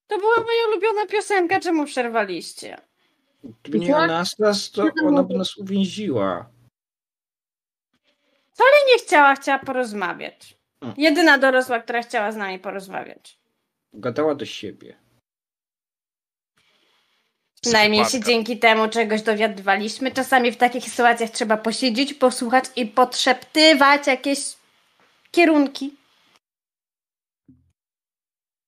[0.07, 2.77] To była moja ulubiona piosenka, czemu przerwaliście?
[3.63, 6.55] Gdyby nie Anastas, to ona by nas uwięziła.
[8.95, 10.59] Nie chciała, chciała porozmawiać.
[10.81, 11.01] Hmm.
[11.01, 13.39] Jedyna dorosła, która chciała z nami porozmawiać.
[13.93, 14.97] Gadała do siebie.
[17.65, 20.11] Przynajmniej się dzięki temu czegoś dowiadywaliśmy.
[20.11, 24.39] Czasami w takich sytuacjach trzeba posiedzieć, posłuchać i podszeptywać jakieś
[25.31, 25.95] kierunki.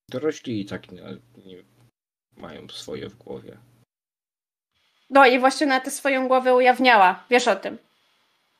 [0.09, 1.02] Dorośli i tak nie,
[1.46, 1.56] nie
[2.37, 3.56] mają swoje w głowie.
[5.11, 7.24] No i właśnie na tę swoją głowę ujawniała.
[7.30, 7.78] Wiesz o tym.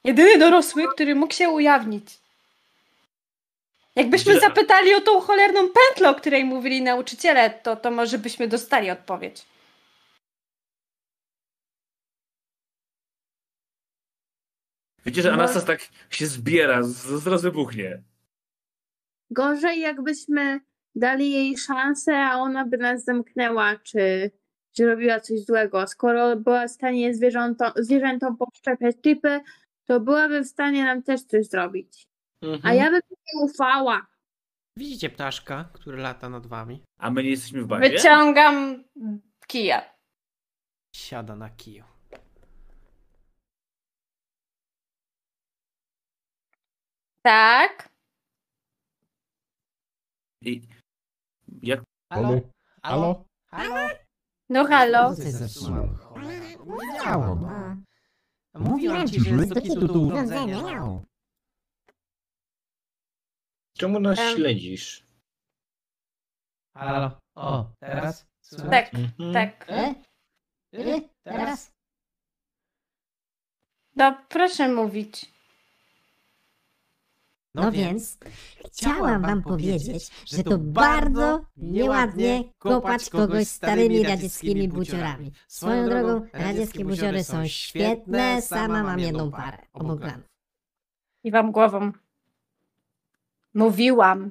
[0.05, 2.07] Jedyny dorosły, który mógł się ujawnić.
[3.97, 8.91] Jakbyśmy zapytali o tą cholerną pętlę, o której mówili nauczyciele, to, to może byśmy dostali
[8.91, 9.43] odpowiedź.
[15.07, 15.35] Wiecie, że No.
[15.35, 18.03] Anastas tak się zbiera, z- zaraz wybuchnie.
[19.31, 20.61] Gorzej jakbyśmy
[20.95, 24.31] dali jej szansę, a ona by nas zamknęła, czy,
[24.73, 25.87] czy robiła coś złego.
[25.87, 29.41] Skoro była w stanie zwierzętom, zwierzętom podszczepiać typy,
[29.85, 32.07] to byłaby w stanie nam też coś zrobić.
[32.43, 32.77] A Mhm.
[32.77, 34.07] ja bym nie ufała.
[34.77, 36.83] Widzicie ptaszka, który lata nad wami?
[36.99, 37.91] A my nie jesteśmy w bazie?
[37.91, 38.85] Wyciągam
[39.47, 39.83] kija.
[40.97, 41.85] Siada na kiju.
[47.27, 47.89] Tak.
[50.43, 50.63] I
[51.63, 51.81] jak
[52.13, 52.41] Halo?
[52.83, 53.25] Halo?
[53.51, 53.89] Halo?
[54.49, 55.15] No halo.
[58.55, 58.61] No.
[58.61, 60.59] Mówiłam ci, że jest do kitu do urządzenia.
[63.79, 64.37] Czemu nas Em.
[64.37, 65.05] śledzisz?
[66.77, 67.19] Halo?
[67.37, 68.27] O, teraz?
[68.43, 68.71] Słychać?
[68.71, 69.33] Tak, Mhm.
[69.35, 69.71] tak.
[69.71, 69.95] E?
[70.73, 71.01] E?
[71.25, 71.73] Teraz?
[73.97, 75.36] No proszę mówić.
[77.57, 78.19] No więc
[78.67, 85.33] chciałam wam powiedzieć, że to bardzo nieładnie kopać kogoś starymi radzieckimi buciorami.
[85.49, 90.27] Swoją drogą, radzieckie buciory są świetne, sama mam jedną parę oboglanów.
[91.25, 91.93] I wam głową.
[93.55, 94.31] Mówiłam.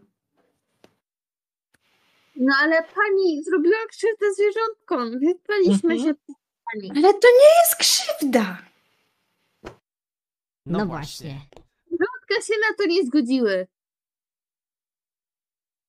[2.35, 5.19] No ale pani zrobiła krzywdę zwierzątkom.
[5.19, 5.99] Wypaliśmy Mhm.
[5.99, 6.13] się
[6.73, 6.91] pani.
[6.91, 8.57] Ale to nie jest krzywda.
[10.65, 11.41] No właśnie.
[12.25, 13.67] Zwierzątka się na to nie zgodziły.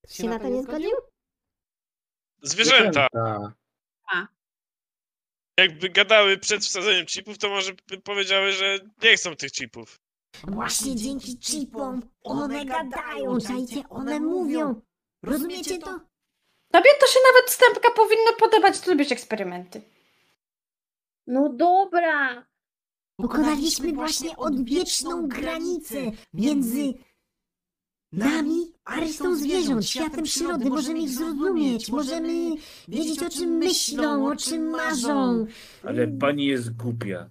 [0.09, 0.91] Się na to nie zgodził?
[2.43, 3.09] Zwierzęta.
[3.13, 3.53] Zwierzęta.
[5.59, 10.01] Jakby gadały przed wsadzeniem chipów, to może by powiedziały, że nie chcą tych chipów.
[10.45, 14.81] Właśnie dzięki chipom one gadają, czajcie, one mówią.
[15.23, 16.01] Rozumiecie to?
[16.73, 19.83] Tobie to się nawet wstępka powinno podobać, ty lubisz eksperymenty.
[21.27, 22.47] No dobra.
[23.17, 25.97] Pokonaliśmy właśnie odwieczną granicę
[26.33, 26.95] między
[28.13, 30.69] nami a resztą zwierząt, światem przyrody.
[30.69, 32.57] Możemy ich zrozumieć, możemy
[32.89, 35.47] wiedzieć o czym myślą, o czym marzą.
[35.83, 37.31] Ale pani jest głupia.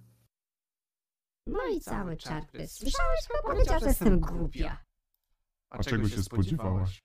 [1.46, 2.68] No i cały czarpy.
[2.68, 4.84] Słyszałeś, chyba powiedział, że jestem głupia.
[5.70, 7.02] A czego się spodziewałaś?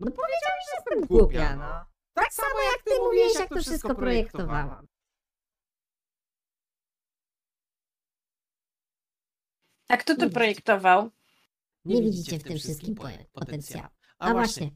[0.00, 1.84] No powiedziałeś, że jestem głupia, no.
[2.14, 4.86] Tak samo jak ty mówiłeś, jak to wszystko projektowałam.
[9.88, 11.10] A kto to projektował?
[11.84, 13.88] Nie widzicie w tym wszystkim po- potencjału.
[14.18, 14.70] A właśnie.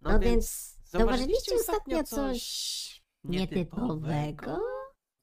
[0.00, 4.60] No więc zauważyliście ostatnio coś nietypowego?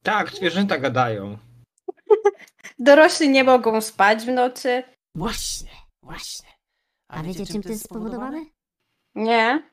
[0.02, 1.38] Tak, zwierzęta gadają.
[2.78, 4.82] Dorośli nie mogą spać w nocy?
[5.14, 5.70] Właśnie,
[6.02, 6.48] właśnie.
[7.08, 8.44] A wiecie czym to jest spowodowane?
[9.14, 9.70] Nie.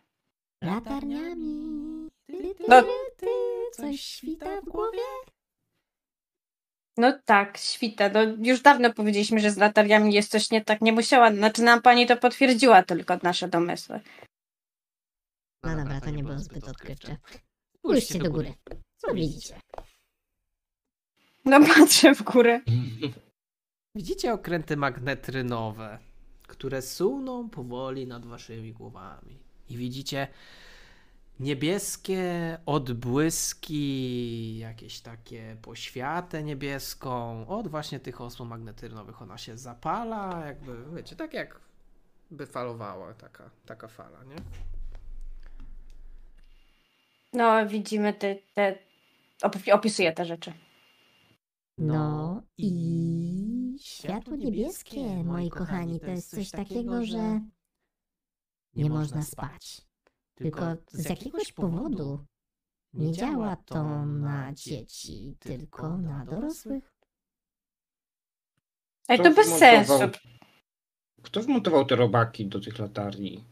[0.64, 2.08] Latarniami.
[2.28, 2.82] Ty, ty, No.
[2.82, 3.28] ty, ty,
[3.74, 5.00] Coś świta w głowie?
[6.98, 8.10] No tak, świta.
[8.10, 10.82] No, już dawno powiedzieliśmy, że z latarniami jest coś nie tak.
[10.82, 11.32] Nie musiała.
[11.36, 14.00] Znaczy nam pani to potwierdziła tylko nasze domysły.
[15.64, 17.18] No dobra, to nie było zbyt odkrywcze.
[17.78, 18.54] Spójrzcie do góry.
[18.98, 19.62] Co widzicie?
[21.46, 22.62] No patrzę w górę.
[23.96, 26.00] Widzicie okręty magnetrynowe,
[26.48, 29.38] które suną powoli nad waszymi głowami.
[29.70, 30.28] I widzicie
[31.40, 37.48] niebieskie odbłyski, jakieś takie poświatę niebieską.
[37.48, 41.60] Od właśnie tych osł magnetrynowych ona się zapala, jakby, wiecie, tak jak
[42.32, 44.36] by falowała taka, taka fala, nie?
[47.34, 48.36] No, widzimy te.
[48.54, 48.80] te...
[49.44, 50.54] op- Opisuję te rzeczy.
[51.78, 57.42] No i światło niebieskie, moi kochani, to jest coś takiego, że
[58.76, 59.87] nie można spać.
[60.38, 62.26] Tylko z jakiegoś powodu
[62.94, 66.94] nie działa to na dzieci, tylko na dorosłych.
[69.10, 70.20] Ej, to Kto bez wmontował- sensu.
[71.24, 73.46] Kto wmontował te robaki do tych latarni?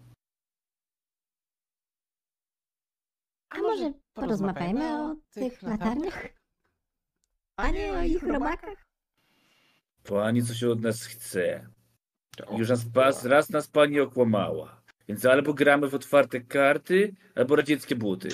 [3.50, 6.28] A może porozmawiajmy o tych latarniach?
[7.58, 8.86] A nie o ich robakach?
[10.04, 11.70] Pani coś od nas chce.
[12.38, 14.82] To- Już nas pas, raz nas pani okłamała.
[15.08, 18.30] Więc albo gramy w otwarte karty, albo radzieckie buty.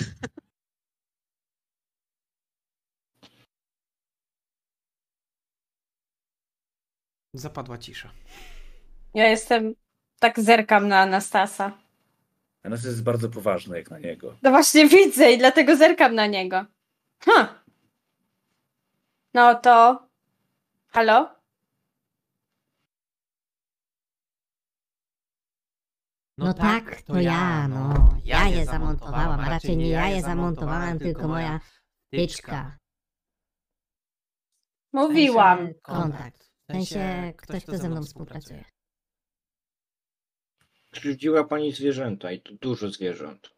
[7.34, 8.12] Zapadła cisza.
[9.14, 9.74] Ja jestem.
[10.20, 11.78] Tak zerkam na Anastasa.
[12.62, 14.36] A nas jest bardzo poważne jak na niego.
[14.42, 16.64] No właśnie widzę i dlatego zerkam na niego.
[17.24, 17.46] Hm.
[19.34, 20.06] No to.
[20.88, 21.41] Halo?
[26.42, 28.14] No tak, to ja, no.
[28.24, 31.60] Ja je zamontowałam, a raczej nie ja je zamontowałam, tylko moja
[32.10, 32.78] tyczka.
[34.92, 35.74] Mówiłam.
[35.82, 36.52] Kontakt.
[36.68, 38.64] W sensie ktoś, kto ze mną współpracuje.
[40.90, 43.50] Krzywdziła pani zwierzęta i to dużo zwierząt.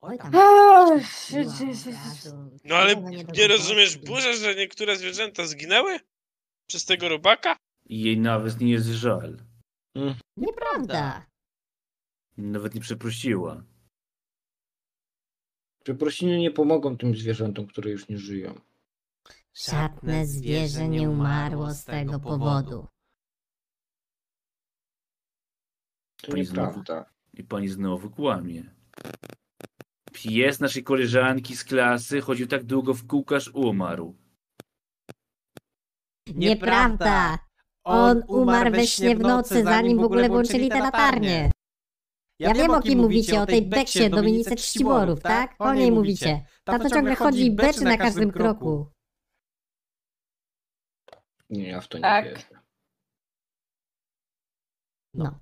[0.00, 0.32] Oj tam.
[0.34, 2.50] Ach, razu.
[2.64, 2.96] No ale
[3.36, 6.00] nie rozumiesz, burza, że niektóre zwierzęta zginęły?
[6.66, 7.56] Przez tego robaka?
[7.86, 9.42] I jej nawet nie jest żal.
[10.36, 11.26] Nieprawda.
[12.36, 13.64] Nawet nie przeprosiła.
[15.84, 18.60] Przeprosiny nie pomogą tym zwierzętom, które już nie żyją.
[19.54, 22.86] Żadne zwierzę nie umarło z tego powodu.
[26.22, 27.10] To Pani znowu- nieprawda.
[27.34, 28.74] I pani znowu kłamie.
[30.12, 34.16] Pies naszej koleżanki z klasy chodził tak długo w kółko, aż umarł.
[36.34, 37.38] Nieprawda!
[37.84, 41.50] On umarł we śnie w nocy, zanim w ogóle włączyli te latarnie.
[42.38, 45.54] Ja wiem, o kim mówicie, o tej Beksie Dominice Czciborów, tak?
[45.58, 46.46] O niej mówicie.
[46.64, 48.90] Ta to ciągle chodzi i beczy na każdym kroku.
[51.50, 52.24] Nie, ja w to nie Tak.
[52.24, 52.60] wierzę.
[55.14, 55.38] No,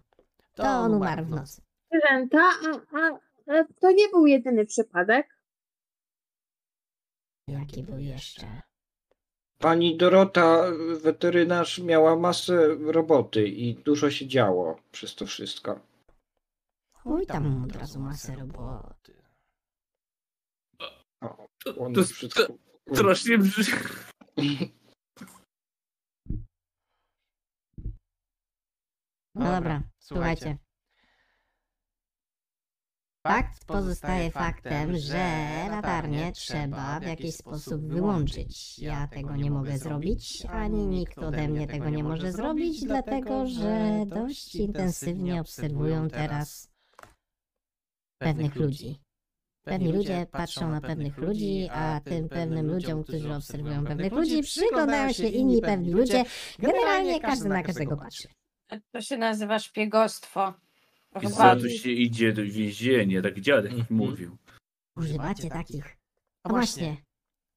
[0.55, 1.63] to on umarł w nocy.
[1.91, 3.19] Zwierzęta, a, a,
[3.59, 5.39] a to nie był jedyny przypadek.
[7.49, 8.63] Jaki był jeszcze?
[9.59, 10.65] Pani Dorota,
[11.03, 15.81] weterynarz, miała masę roboty i dużo się działo przez to wszystko.
[17.05, 19.23] Chuj tam od razu masę roboty.
[21.21, 22.47] O, To, on to, wszystko...
[22.87, 23.65] to strasznie brzmi.
[29.35, 30.59] No dobra, słuchajcie.
[33.27, 35.27] Fakt pozostaje faktem, że
[35.71, 38.79] latarnię trzeba w jakiś sposób wyłączyć.
[38.79, 44.05] Ja tego nie mogę zrobić, ani nikt ode mnie tego nie może zrobić, dlatego że
[44.07, 46.74] dość intensywnie obserwują teraz
[48.25, 49.01] pewnych ludzi.
[49.65, 55.13] Pewni ludzie patrzą na pewnych ludzi, a tym pewnym ludziom, którzy obserwują pewnych ludzi, przyglądają
[55.13, 56.25] się inni pewni ludzie.
[56.59, 58.29] Generalnie każdy na każdego patrzy.
[58.93, 60.55] To się nazywa szpiegostwo.
[61.23, 63.87] I za to się idzie do więzienia, tak dziadek Mhm.
[64.01, 64.37] mówił.
[64.97, 65.97] Używacie takich.
[66.43, 66.97] A właśnie,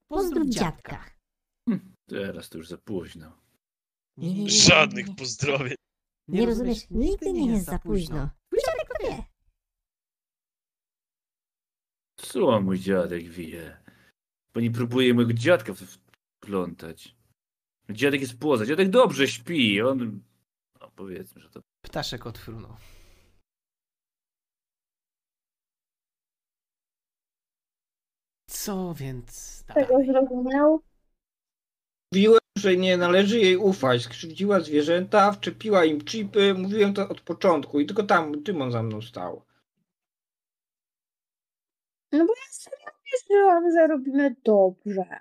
[0.07, 1.05] pozdrów dziadka.
[2.09, 3.31] Teraz to już za późno.
[4.17, 5.75] Nie, nie, nie, nie, Żadnych pozdrowień.
[6.27, 8.29] Nie rozumiesz, nigdy nie jest za późno.
[8.65, 9.23] Dziadek to wie.
[12.37, 13.77] Co mój dziadek wie?
[14.53, 17.15] Pani próbuje mojego dziadka wplątać.
[17.89, 20.21] Dziadek jest poza, dziadek dobrze śpi, on...
[20.81, 21.61] No powiedzmy, że to...
[21.81, 22.75] Ptaszek odfrunął.
[28.49, 30.81] Co więc Tego zrozumiał?
[32.13, 34.01] Mówiłem, że nie należy jej ufać.
[34.01, 36.53] Skrzywdziła zwierzęta, wczepiła im chipy.
[36.53, 39.46] Mówiłem to od początku i tylko tam Tymon za mną stał.
[42.11, 45.19] No bo ja serio wierzyłam, że robimy dobrze.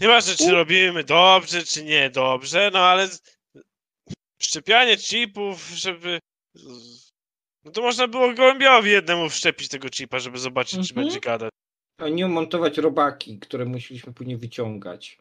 [0.00, 3.08] Nieważne, czy robimy dobrze, czy nie dobrze, no ale
[4.42, 6.18] szczepianie chipów, żeby...
[7.64, 11.06] No to można było gołębiowi jednemu wszczepić tego chipa, żeby zobaczyć, czy Mhm.
[11.06, 11.50] będzie gadać.
[11.98, 15.18] A nie montować robaki, które musieliśmy później wyciągać.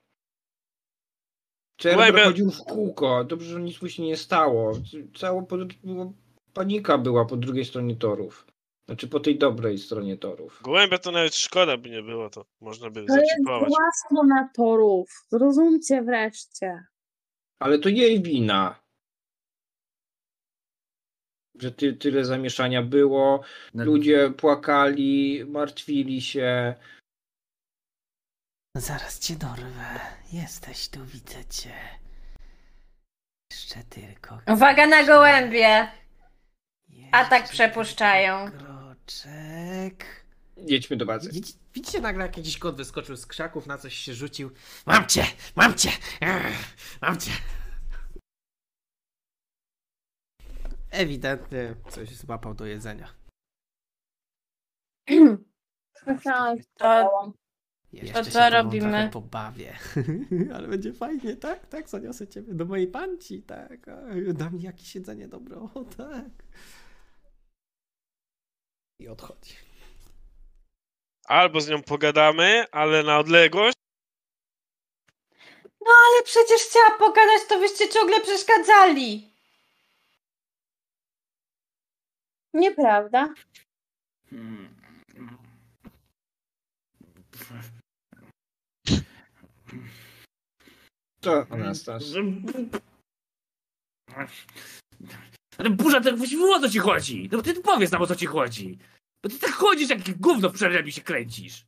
[1.79, 3.23] Czerber Łebie- chodził w kółko.
[3.23, 4.73] Dobrze, że nic mu się nie stało.
[5.19, 6.13] Cała po, było-
[6.53, 8.47] panika była po drugiej stronie torów.
[8.85, 10.59] Znaczy po tej dobrej stronie torów.
[10.63, 13.69] Gołębia to nawet szkoda by nie było, to można by To jest zaczipować.
[13.69, 15.25] zła strona torów.
[15.29, 16.85] Zrozumcie wreszcie.
[17.59, 18.83] Ale to jej wina.
[21.59, 23.43] Że ty, tyle zamieszania było.
[23.73, 26.75] No, Ludzie płakali, martwili się.
[28.77, 29.99] Zaraz cię dorwę.
[30.33, 31.73] Jesteś tu, widzę cię.
[33.51, 34.39] Jeszcze tylko.
[34.47, 35.87] Uwaga na gołębie!
[37.13, 38.51] Atak Jeszcze przepuszczają.
[38.51, 40.25] Kroczek.
[40.57, 41.29] Jedźmy do bazy.
[41.31, 44.51] Widz- Widzicie nagle jak jakiś kot wyskoczył z krzaków, na coś się rzucił.
[44.85, 45.23] Mam cię!
[45.55, 45.89] Mam cię!
[47.01, 47.31] Mam cię!
[50.91, 53.13] Ewidentnie coś złapał do jedzenia.
[56.05, 57.33] To- to...
[57.93, 58.89] Jeszcze To się co tobą robimy?
[58.91, 59.73] trochę pobawię.
[60.55, 61.67] Ale będzie fajnie, tak?
[61.67, 63.87] Tak, zaniosę ciebie do mojej panci, tak.
[63.87, 64.01] A,
[64.33, 66.29] Da mi jakieś jedzenie dobre, o tak.
[69.03, 69.55] I odchodzi.
[71.25, 73.77] Albo z nią pogadamy, ale na odległość,
[75.81, 79.29] No ale przecież chciała pogadać, to wyście ciągle przeszkadzali.
[82.53, 83.33] Nieprawda.
[91.21, 92.03] To Anastas.
[95.57, 97.29] Ale burza, tak właściwie o co ci chodzi?
[97.31, 98.77] No ty powiedz nam o co ci chodzi.
[99.23, 101.65] Bo ty tak chodzisz jak gówno w przerwie się kręcisz.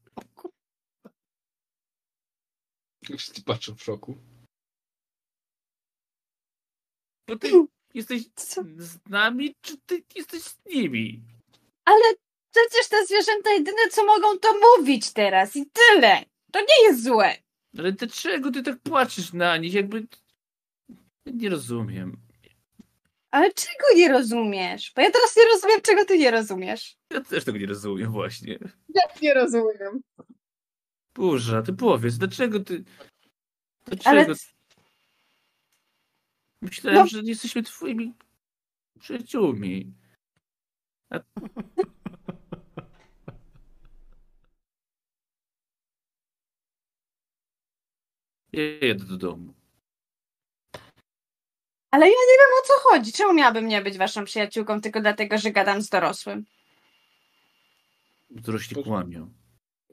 [3.03, 4.17] Wszyscy patrzą w szoku.
[7.27, 7.51] Bo ty
[7.93, 8.63] jesteś Co?
[8.77, 11.21] z nami, czy ty jesteś z nimi?
[11.85, 12.15] Ale
[12.51, 16.25] przecież te zwierzęta jedyne co mogą to mówić teraz i tyle.
[16.51, 17.37] To nie jest złe.
[17.77, 20.07] Ale dlaczego ty tak płaczesz na nich, jakby...
[21.25, 22.24] Nie rozumiem.
[23.35, 24.91] Ale czego nie rozumiesz?
[24.95, 26.97] Bo ja teraz nie rozumiem, czego ty nie rozumiesz.
[27.13, 28.59] Ja też tego nie rozumiem właśnie.
[28.89, 30.01] Jak nie rozumiem.
[31.15, 32.83] Burza, ty powiedz, dlaczego ty...
[33.85, 34.09] Dlaczego...
[34.09, 34.25] Ale
[36.61, 37.07] Myślałem, No.
[37.07, 38.13] że jesteśmy twoimi
[38.99, 39.93] przyjaciółmi.
[41.09, 41.19] A...
[48.53, 49.53] Ja jedę do domu.
[51.95, 53.13] Ale ja nie wiem o co chodzi.
[53.13, 56.45] Czemu miałabym nie być waszą przyjaciółką tylko dlatego, że gadam z dorosłym?
[58.29, 59.33] Dorośli kłamią.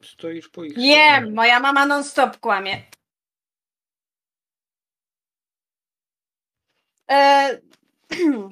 [0.03, 1.33] Stoisz po ich Nie, stronie.
[1.35, 2.83] moja mama non stop kłamie.
[7.11, 7.61] E...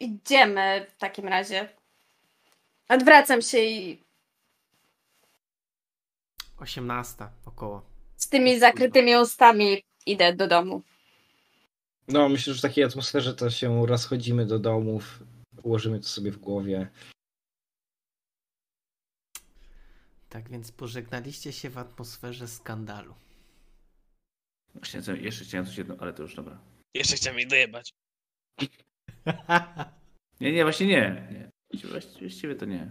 [0.00, 1.68] Idziemy w takim razie.
[2.88, 4.02] Odwracam się i
[6.58, 7.14] 18
[7.46, 7.82] około.
[8.16, 10.82] z tymi zakrytymi ustami idę do domu.
[12.08, 15.22] No, myślę, że w takiej atmosferze to się rozchodzimy do domów,
[15.62, 16.88] ułożymy to sobie w głowie.
[20.28, 23.14] Tak więc pożegnaliście się w atmosferze skandalu.
[24.74, 26.58] Właśnie, co- jeszcze chciałem coś jedno, ale to już dobra.
[26.94, 27.90] jeszcze chciałem jej dojebać.
[30.40, 31.28] Nie, nie, właśnie nie.
[31.32, 31.50] nie.
[31.90, 32.90] Właściwie- to nie.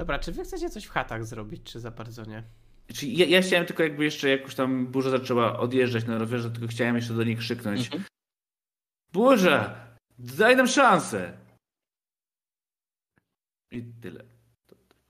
[0.00, 2.42] Dobra, czy wy chcecie coś w chatach zrobić, czy za bardzo nie?
[2.94, 6.50] Czyli ja, ja chciałem tylko jakby jeszcze, jak już tam burza zaczęła odjeżdżać na rowerze,
[6.50, 7.84] tylko chciałem jeszcze do niej krzyknąć.
[7.86, 8.04] Mhm.
[9.12, 9.86] Burza!
[10.18, 11.38] Daj nam szansę!
[13.70, 14.24] I tyle.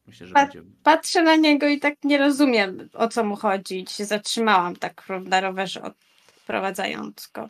[0.06, 0.62] Myślę, że będzie.
[0.82, 3.82] Patrzę na niego i tak nie rozumiem o co mu chodzi.
[3.82, 7.48] I się zatrzymałam tak na rowerze odprowadzając go.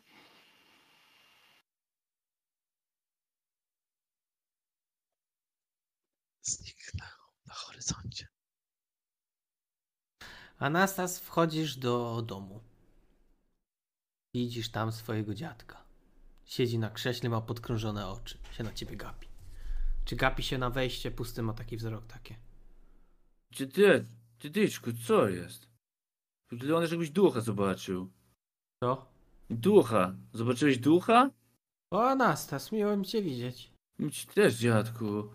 [6.43, 8.27] Zniknęło na horyzoncie.
[10.59, 12.61] Anastas, wchodzisz do domu.
[14.35, 15.90] Widzisz tam swojego dziadka.
[16.51, 18.39] Siedzi na krześle, ma podkrążone oczy.
[18.53, 19.29] Się na ciebie gapi.
[20.05, 22.37] Czy gapi się na wejście, pusty ma taki wzrok takie.
[23.53, 24.05] Dziady,
[24.41, 25.69] dziadyczku, co jest?
[26.51, 28.11] Wyglądasz jakbyś ducha zobaczył.
[28.83, 29.07] To?
[29.51, 30.15] Ducha.
[30.33, 31.31] Zobaczyłeś ducha?
[31.93, 33.73] O, Anastas, miło mi cię widzieć.
[33.99, 35.31] My ci też, dziadku.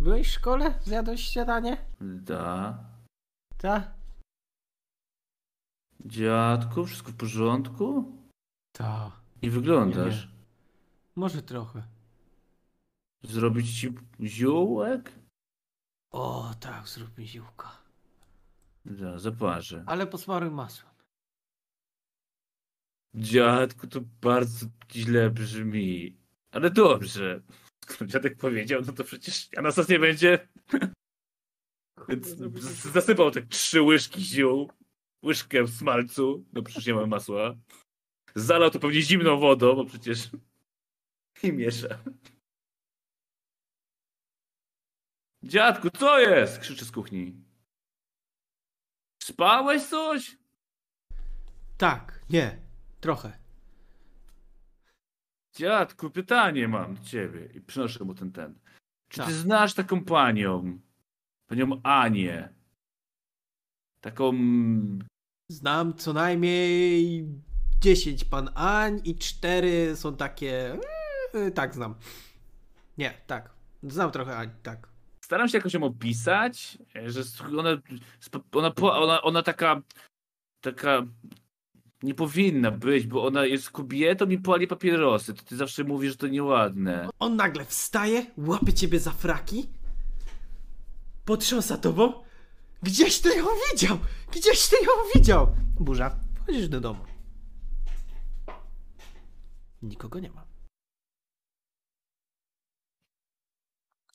[0.00, 0.80] Byłeś w szkole?
[0.82, 1.84] Zjadłeś śniadanie?
[2.00, 2.78] Da.
[3.58, 3.94] Ta?
[6.06, 8.12] Dziadku, wszystko w porządku?
[8.72, 9.20] Ta.
[9.42, 10.37] Nie wyglądasz.
[11.18, 11.82] Może trochę.
[13.22, 15.12] Zrobić ci ziółek?
[16.10, 17.82] O, tak, zrób mi ziółka.
[18.84, 19.84] Da, zaparzę.
[19.86, 20.92] Ale posmaruj masłem.
[23.14, 26.16] Dziadku, to bardzo źle brzmi.
[26.50, 27.42] Ale dobrze.
[27.88, 30.48] Skoro dziadek powiedział, no to przecież Anastas nie będzie.
[32.08, 32.28] Więc
[32.92, 34.70] zasypał te trzy łyżki ziół,
[35.24, 37.54] łyżkę smalcu, no przecież nie mamy masła.
[38.34, 40.30] Zalał to pewnie zimną wodą, bo przecież
[41.42, 41.98] i miesza.
[45.42, 46.58] Dziadku, co jest?
[46.58, 47.44] Krzyczy z kuchni.
[49.22, 50.38] Spałeś coś?
[51.78, 52.58] Tak, nie,
[53.00, 53.38] trochę.
[55.56, 57.46] Dziadku, pytanie mam do ciebie.
[57.54, 58.58] I przynoszę mu ten ten.
[59.08, 59.34] Czy ty Tak.
[59.34, 60.80] znasz taką panią?
[61.46, 62.54] Panią Anię.
[64.00, 64.32] Taką.
[65.50, 67.26] Znam co najmniej
[67.80, 70.78] 10 pan Ań i 4 są takie.
[71.34, 71.94] Yy, tak, znam.
[72.98, 73.50] Nie, tak.
[73.82, 74.88] Znam trochę Ań, tak.
[75.24, 77.70] Staram się jakoś ją opisać, że s- ona.
[78.52, 79.82] Ona, ona, ona taka.
[80.60, 81.02] Taka.
[82.02, 85.34] Nie powinna być, bo ona jest kobietą i pali papierosy.
[85.34, 87.08] To ty zawsze mówisz, że to nieładne.
[87.18, 89.68] On nagle wstaje, łapie ciebie za fraki,
[91.24, 92.12] potrząsa tobą.
[92.82, 93.98] Gdzieś ty ją widział!
[94.32, 95.56] Gdzieś ty ją widział!
[95.80, 97.04] Burza, wchodzisz do domu.
[99.82, 100.44] Nikogo nie ma.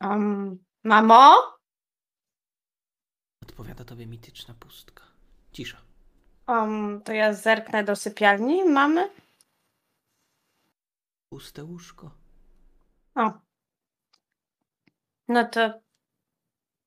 [0.04, 1.54] Um, mamo?
[3.43, 5.04] Odpowiada tobie mityczna pustka.
[5.51, 5.78] Cisza.
[6.47, 9.10] Um, to ja zerknę do sypialni mamy.
[11.30, 12.12] Puste łóżko.
[13.16, 13.32] O.
[15.28, 15.82] No to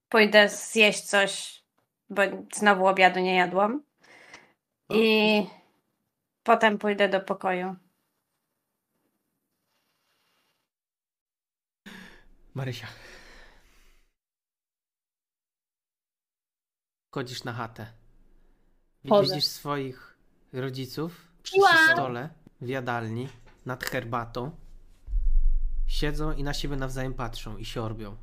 [0.09, 1.65] pójdę zjeść coś,
[2.11, 2.23] bo
[2.55, 3.83] znowu obiadu nie jadłam.
[4.91, 5.47] I
[6.43, 7.77] potem pójdę do pokoju.
[12.55, 13.06] Marysia.
[17.17, 17.93] Chodzisz na chatę.
[19.09, 19.35] Chodzę.
[19.35, 20.17] Widzisz swoich
[20.53, 21.73] rodziców przy Wow.
[21.93, 22.29] stole
[22.61, 23.29] w jadalni
[23.67, 24.57] nad herbatą.
[25.87, 28.17] Siedzą i na siebie nawzajem patrzą i siorbią.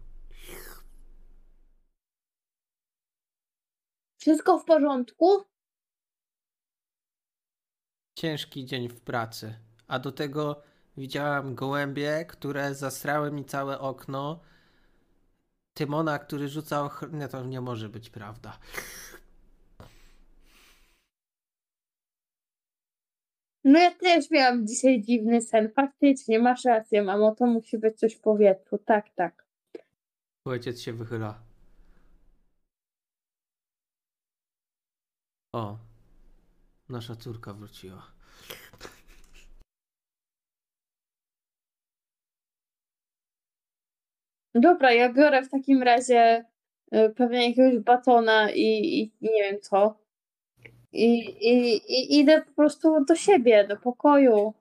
[4.22, 5.44] Wszystko w porządku?
[8.18, 9.60] Ciężki dzień w pracy.
[9.88, 10.62] A do tego
[10.98, 14.42] widziałam gołębie, które zastrały mi całe okno.
[15.74, 16.90] Tymona, który rzucał.
[16.90, 18.60] chr- Nie, to nie może być prawda.
[23.64, 25.72] No ja też miałam dzisiaj dziwny sen.
[25.72, 28.78] Faktycznie, masz rację, mamo, to musi być coś w powietrzu.
[28.78, 29.46] Tak, tak.
[30.46, 31.40] Ojciec się wychyla.
[35.54, 35.78] O,
[36.90, 38.13] nasza córka wróciła.
[44.56, 46.46] Dobra, ja biorę w takim razie
[46.94, 50.00] y, pewnie jakiegoś batona i, i nie wiem co.
[50.92, 54.54] I, i, I idę po prostu do siebie, do pokoju.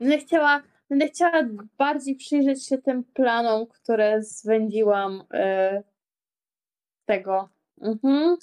[0.00, 1.42] Będę chciała, będę chciała
[1.78, 5.82] bardziej przyjrzeć się tym planom, które zwędziłam y,
[7.04, 7.48] tego.
[7.80, 8.36] Mhm.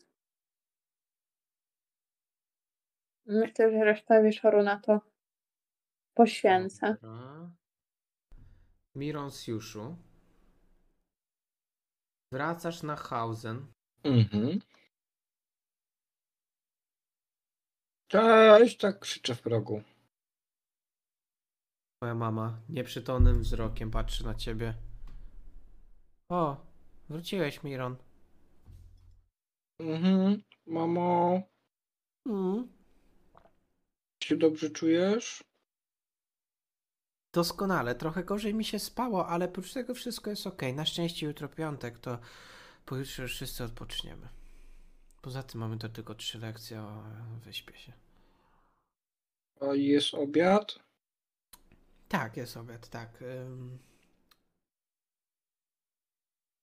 [3.25, 5.01] Myślę, że resztę wieczoru na to
[6.13, 6.95] poświęcę.
[7.01, 7.49] Dobra.
[8.98, 9.95] Mironsjuszu.
[12.32, 13.74] Wracasz na Hausen.
[14.04, 14.60] Mhm.
[18.08, 19.84] Cześć, tak krzyczę w progu.
[21.98, 24.74] Twoja mama nieprzytomnym wzrokiem patrzy na ciebie.
[26.30, 26.66] O,
[27.10, 27.95] wróciłeś, Miron.
[29.80, 30.43] Mhm.
[30.66, 31.41] Mamo,
[32.26, 32.68] Mm.
[34.24, 35.43] się dobrze czujesz?
[37.38, 40.61] Doskonale, trochę gorzej mi się spało, ale oprócz tego wszystko jest ok.
[40.75, 42.19] Na szczęście jutro piątek, to
[42.85, 44.27] pojutrze już wszyscy odpoczniemy.
[45.21, 47.03] Poza tym mamy to tylko trzy lekcje, o,
[47.45, 47.93] wyśpię się.
[49.61, 50.79] A jest obiad?
[52.07, 53.21] Tak, jest obiad, tak.
[53.21, 53.79] ym.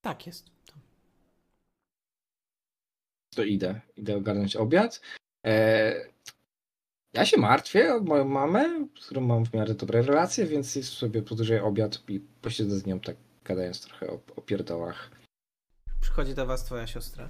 [0.01, 0.51] Tak jest.
[3.35, 3.81] To idę.
[3.97, 5.01] Idę ogarnąć obiad.
[5.47, 5.95] E,
[7.15, 11.23] ja się martwię o moją mamę, z którą mam w miarę dobre relacje, więc sobie
[11.23, 15.11] podróżuję obiad i posiedzę z nią tak gadając trochę o, o pierdołach.
[16.01, 17.29] Przychodzi do was twoja siostra.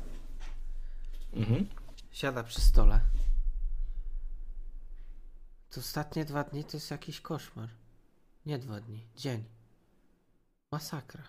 [1.33, 1.67] Mhm.
[2.13, 3.01] Siada przy stole.
[5.71, 7.69] To ostatnie dwa dni to jest jakiś koszmar.
[8.47, 9.45] Nie dwa dni, dzień.
[10.73, 11.23] Masakra.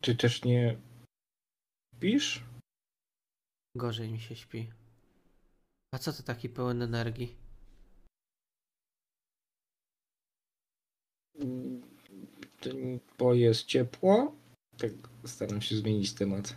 [0.00, 0.76] Ty też nie
[2.00, 2.44] pisz?
[3.76, 4.70] Gorzej mi się śpi.
[5.94, 7.36] A co ty taki pełen energii?
[13.18, 14.36] Bo jest ciepło?
[14.78, 14.90] Tak
[15.26, 16.56] staram się zmienić temat.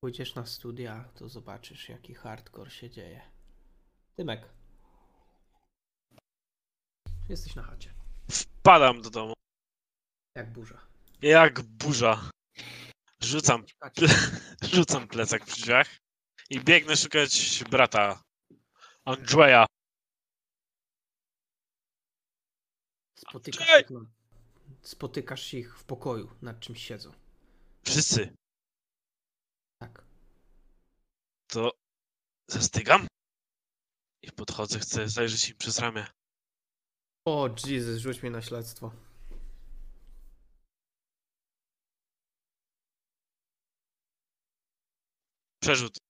[0.00, 3.22] Pójdziesz na studia, to zobaczysz jaki hardcore się dzieje.
[4.16, 4.48] Tymek.
[7.28, 7.94] Jesteś na chacie.
[8.30, 9.34] Wpadam do domu.
[10.36, 10.86] Jak burza.
[11.22, 12.30] Jak burza.
[13.22, 13.64] Rzucam,
[14.74, 16.05] rzucam plecak przy drzwiach
[16.50, 18.22] i biegnę szukać brata
[19.04, 19.66] Andrzeja.
[23.18, 24.00] Spotykasz ich, na...
[24.82, 27.12] Spotykasz ich w pokoju, nad czymś siedzą.
[27.84, 28.36] Wszyscy.
[29.80, 30.04] Tak.
[31.46, 31.70] To
[32.50, 33.06] zastygam
[34.22, 36.06] i podchodzę, chcę zajrzeć im przez ramię.
[37.24, 38.92] O Jesus, rzuć mnie na śledztwo.
[45.62, 46.05] Przerzut.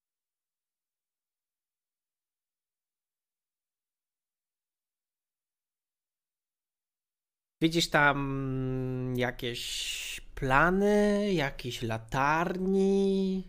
[7.61, 13.47] Widzisz tam jakieś plany, jakieś latarni.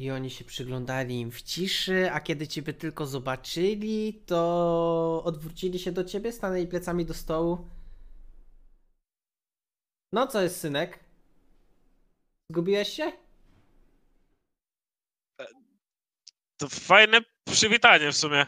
[0.00, 5.92] I oni się przyglądali im w ciszy, a kiedy ciebie tylko zobaczyli, to odwrócili się
[5.92, 7.68] do ciebie, stanęli plecami do stołu.
[10.12, 11.04] No co jest, synek?
[12.50, 13.12] Zgubiłeś się?
[16.56, 18.46] To fajne przywitanie w sumie.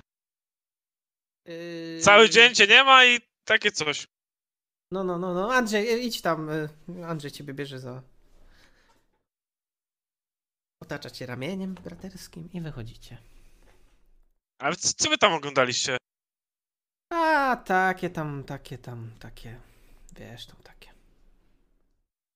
[1.46, 4.06] Yy, Cały dzień cię nie ma i takie coś.
[4.92, 5.52] No, no, no, no.
[5.54, 6.50] Andrzej, idź tam.
[6.50, 6.68] y,
[7.06, 8.02] Andrzej ciebie bierze za.
[10.82, 13.18] Otacza cię ramieniem braterskim i wychodzicie.
[14.58, 15.96] Ale co, co wy tam oglądaliście?
[17.12, 19.60] A, takie tam, takie tam, takie.
[20.16, 20.90] Wiesz, tam takie.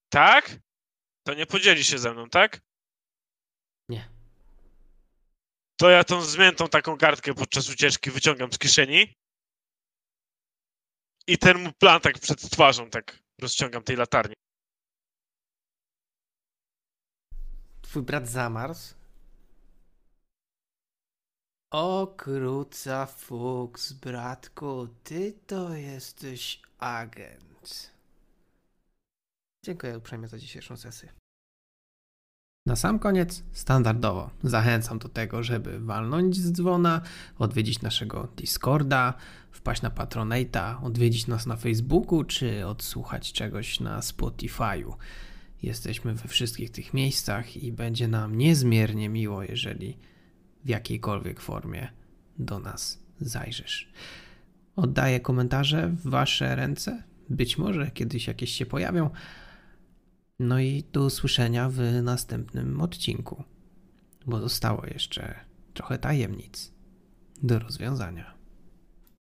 [0.08, 0.56] Tak?
[1.26, 2.60] To nie podzieli się ze mną, tak?
[3.88, 4.08] Nie.
[5.76, 9.14] To ja tą zmiętą taką kartkę podczas ucieczki wyciągam z kieszeni.
[11.26, 14.34] I ten plan tak przed twarzą tak rozciągam tej latarni.
[17.82, 18.94] Twój brat zamarzł.
[21.70, 27.92] O kruca fuks, bratku, ty to jesteś agent.
[29.64, 31.23] Dziękuję uprzejmie za dzisiejszą sesję.
[32.66, 37.00] Na sam koniec, standardowo, zachęcam do tego, żeby walnąć z dzwona,
[37.38, 39.14] odwiedzić naszego Discorda,
[39.50, 44.94] wpaść na Patronite'a, odwiedzić nas na Facebooku, czy odsłuchać czegoś na Spotify'u.
[45.62, 49.98] Jesteśmy we wszystkich tych miejscach i będzie nam niezmiernie miło, jeżeli
[50.64, 51.88] w jakiejkolwiek formie
[52.38, 53.88] do nas zajrzysz.
[54.76, 57.02] Oddaję komentarze w Wasze ręce.
[57.30, 59.10] Być może kiedyś jakieś się pojawią.
[60.38, 63.44] No i do usłyszenia w następnym odcinku,
[64.26, 65.40] bo zostało jeszcze
[65.74, 66.72] trochę tajemnic
[67.42, 68.33] do rozwiązania.